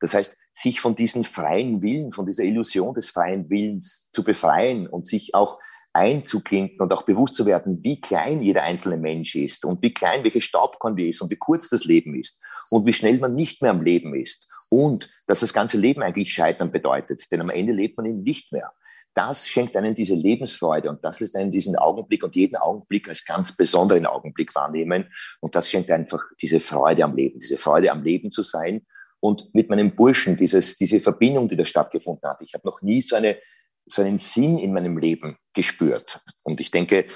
Das 0.00 0.12
heißt, 0.12 0.36
sich 0.54 0.80
von 0.80 0.94
diesem 0.94 1.24
freien 1.24 1.82
Willen, 1.82 2.12
von 2.12 2.26
dieser 2.26 2.44
Illusion 2.44 2.94
des 2.94 3.10
freien 3.10 3.48
Willens 3.48 4.10
zu 4.12 4.22
befreien 4.22 4.86
und 4.86 5.06
sich 5.06 5.34
auch 5.34 5.58
einzuklinken 5.94 6.80
und 6.80 6.92
auch 6.92 7.04
bewusst 7.04 7.36
zu 7.36 7.46
werden, 7.46 7.78
wie 7.82 8.00
klein 8.00 8.42
jeder 8.42 8.64
einzelne 8.64 8.96
Mensch 8.96 9.36
ist 9.36 9.64
und 9.64 9.80
wie 9.80 9.94
klein 9.94 10.24
welche 10.24 10.40
Staubkorn 10.40 10.98
ist 10.98 11.22
und 11.22 11.30
wie 11.30 11.36
kurz 11.36 11.68
das 11.68 11.84
Leben 11.84 12.20
ist 12.20 12.40
und 12.70 12.84
wie 12.84 12.92
schnell 12.92 13.18
man 13.18 13.34
nicht 13.34 13.62
mehr 13.62 13.70
am 13.70 13.80
Leben 13.80 14.14
ist 14.14 14.50
und 14.70 15.08
dass 15.28 15.40
das 15.40 15.52
ganze 15.52 15.78
Leben 15.78 16.02
eigentlich 16.02 16.34
Scheitern 16.34 16.72
bedeutet, 16.72 17.30
denn 17.30 17.40
am 17.40 17.48
Ende 17.48 17.72
lebt 17.72 17.96
man 17.96 18.06
ihn 18.06 18.22
nicht 18.24 18.52
mehr. 18.52 18.72
Das 19.14 19.46
schenkt 19.46 19.76
einem 19.76 19.94
diese 19.94 20.14
Lebensfreude 20.14 20.90
und 20.90 21.04
das 21.04 21.20
lässt 21.20 21.36
einem 21.36 21.52
diesen 21.52 21.76
Augenblick 21.76 22.24
und 22.24 22.34
jeden 22.34 22.56
Augenblick 22.56 23.08
als 23.08 23.24
ganz 23.24 23.56
besonderen 23.56 24.06
Augenblick 24.06 24.52
wahrnehmen 24.56 25.12
und 25.40 25.54
das 25.54 25.70
schenkt 25.70 25.92
einfach 25.92 26.20
diese 26.42 26.58
Freude 26.58 27.04
am 27.04 27.14
Leben, 27.14 27.38
diese 27.38 27.56
Freude 27.56 27.92
am 27.92 28.02
Leben 28.02 28.32
zu 28.32 28.42
sein 28.42 28.84
und 29.20 29.54
mit 29.54 29.70
meinem 29.70 29.94
Burschen 29.94 30.36
dieses, 30.36 30.76
diese 30.76 30.98
Verbindung, 30.98 31.48
die 31.48 31.56
da 31.56 31.64
stattgefunden 31.64 32.28
hat. 32.28 32.42
Ich 32.42 32.52
habe 32.52 32.66
noch 32.66 32.82
nie 32.82 33.00
so 33.00 33.14
eine 33.14 33.36
so 33.86 34.02
einen 34.02 34.18
Sinn 34.18 34.58
in 34.58 34.72
meinem 34.72 34.96
Leben 34.96 35.36
gespürt. 35.52 36.20
Und 36.42 36.60
ich 36.60 36.70
denke, 36.70 37.06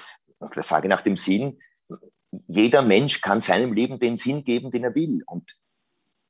der 0.54 0.64
Frage 0.64 0.88
nach 0.88 1.00
dem 1.00 1.16
Sinn, 1.16 1.58
jeder 2.46 2.82
Mensch 2.82 3.20
kann 3.20 3.40
seinem 3.40 3.72
Leben 3.72 3.98
den 3.98 4.16
Sinn 4.16 4.44
geben, 4.44 4.70
den 4.70 4.84
er 4.84 4.94
will. 4.94 5.22
Und 5.26 5.54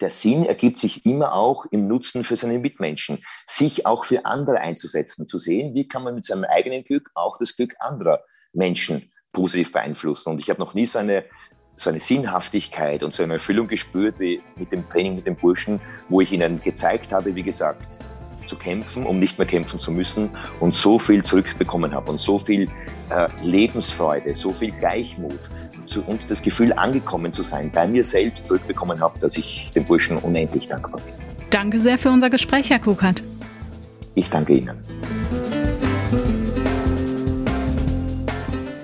der 0.00 0.10
Sinn 0.10 0.46
ergibt 0.46 0.78
sich 0.78 1.04
immer 1.04 1.34
auch 1.34 1.66
im 1.66 1.88
Nutzen 1.88 2.22
für 2.22 2.36
seine 2.36 2.58
Mitmenschen, 2.58 3.18
sich 3.46 3.84
auch 3.84 4.04
für 4.04 4.24
andere 4.24 4.60
einzusetzen, 4.60 5.26
zu 5.26 5.38
sehen, 5.38 5.74
wie 5.74 5.88
kann 5.88 6.04
man 6.04 6.14
mit 6.14 6.24
seinem 6.24 6.44
eigenen 6.44 6.84
Glück 6.84 7.10
auch 7.14 7.38
das 7.38 7.56
Glück 7.56 7.74
anderer 7.80 8.22
Menschen 8.52 9.10
positiv 9.32 9.72
beeinflussen. 9.72 10.30
Und 10.30 10.38
ich 10.38 10.50
habe 10.50 10.60
noch 10.60 10.74
nie 10.74 10.86
so 10.86 11.00
eine, 11.00 11.24
so 11.76 11.90
eine 11.90 12.00
Sinnhaftigkeit 12.00 13.02
und 13.02 13.12
so 13.12 13.22
eine 13.22 13.34
Erfüllung 13.34 13.66
gespürt 13.66 14.18
wie 14.20 14.40
mit 14.56 14.72
dem 14.72 14.88
Training 14.88 15.16
mit 15.16 15.26
den 15.26 15.36
Burschen, 15.36 15.80
wo 16.08 16.20
ich 16.20 16.32
ihnen 16.32 16.62
gezeigt 16.62 17.12
habe, 17.12 17.34
wie 17.34 17.42
gesagt, 17.42 17.82
zu 18.48 18.56
kämpfen, 18.56 19.06
um 19.06 19.18
nicht 19.18 19.38
mehr 19.38 19.46
kämpfen 19.46 19.78
zu 19.78 19.92
müssen 19.92 20.30
und 20.60 20.74
so 20.74 20.98
viel 20.98 21.22
zurückbekommen 21.22 21.94
habe 21.94 22.10
und 22.10 22.20
so 22.20 22.38
viel 22.38 22.68
äh, 23.10 23.28
Lebensfreude, 23.42 24.34
so 24.34 24.50
viel 24.50 24.72
Gleichmut 24.72 25.38
zu, 25.86 26.02
und 26.02 26.28
das 26.28 26.42
Gefühl 26.42 26.72
angekommen 26.72 27.32
zu 27.32 27.42
sein, 27.42 27.70
bei 27.72 27.86
mir 27.86 28.04
selbst 28.04 28.46
zurückbekommen 28.46 29.00
habe, 29.00 29.18
dass 29.18 29.36
ich 29.36 29.70
den 29.72 29.84
Burschen 29.84 30.16
unendlich 30.18 30.68
dankbar 30.68 31.00
bin. 31.00 31.14
Danke 31.50 31.80
sehr 31.80 31.98
für 31.98 32.10
unser 32.10 32.30
Gespräch, 32.30 32.70
Herr 32.70 32.78
Kukert. 32.78 33.22
Ich 34.14 34.28
danke 34.28 34.54
Ihnen. 34.54 34.76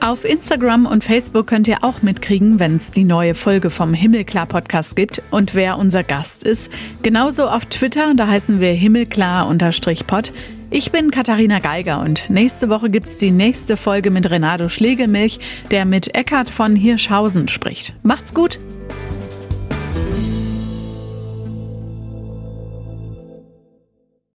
Auf 0.05 0.27
Instagram 0.27 0.85
und 0.85 1.03
Facebook 1.03 1.47
könnt 1.47 1.67
ihr 1.67 1.83
auch 1.83 2.03
mitkriegen, 2.03 2.61
wenn 2.61 2.77
es 2.77 2.91
die 2.91 3.05
neue 3.05 3.35
Folge 3.35 3.71
vom 3.71 3.95
Himmelklar 3.95 4.45
Podcast 4.45 4.97
gibt 4.97 5.23
und 5.31 5.55
wer 5.55 5.79
unser 5.79 6.03
Gast 6.03 6.43
ist. 6.43 6.71
Genauso 7.01 7.49
auf 7.49 7.65
Twitter, 7.65 8.13
da 8.15 8.27
heißen 8.27 8.61
wir 8.61 8.73
Himmelklar-Pod. 8.73 10.31
Ich 10.69 10.93
bin 10.93 11.11
Katharina 11.11 11.59
Geiger 11.59 12.01
und 12.01 12.29
nächste 12.29 12.69
Woche 12.69 12.91
gibt 12.91 13.07
es 13.13 13.17
die 13.17 13.31
nächste 13.31 13.79
Folge 13.79 14.11
mit 14.11 14.31
Renato 14.31 14.69
Schlegelmilch, 14.69 15.41
der 15.71 15.87
mit 15.87 16.15
Eckhard 16.15 16.51
von 16.51 16.77
Hirschhausen 16.77 17.49
spricht. 17.49 17.95
Macht's 18.03 18.35
gut! 18.35 18.59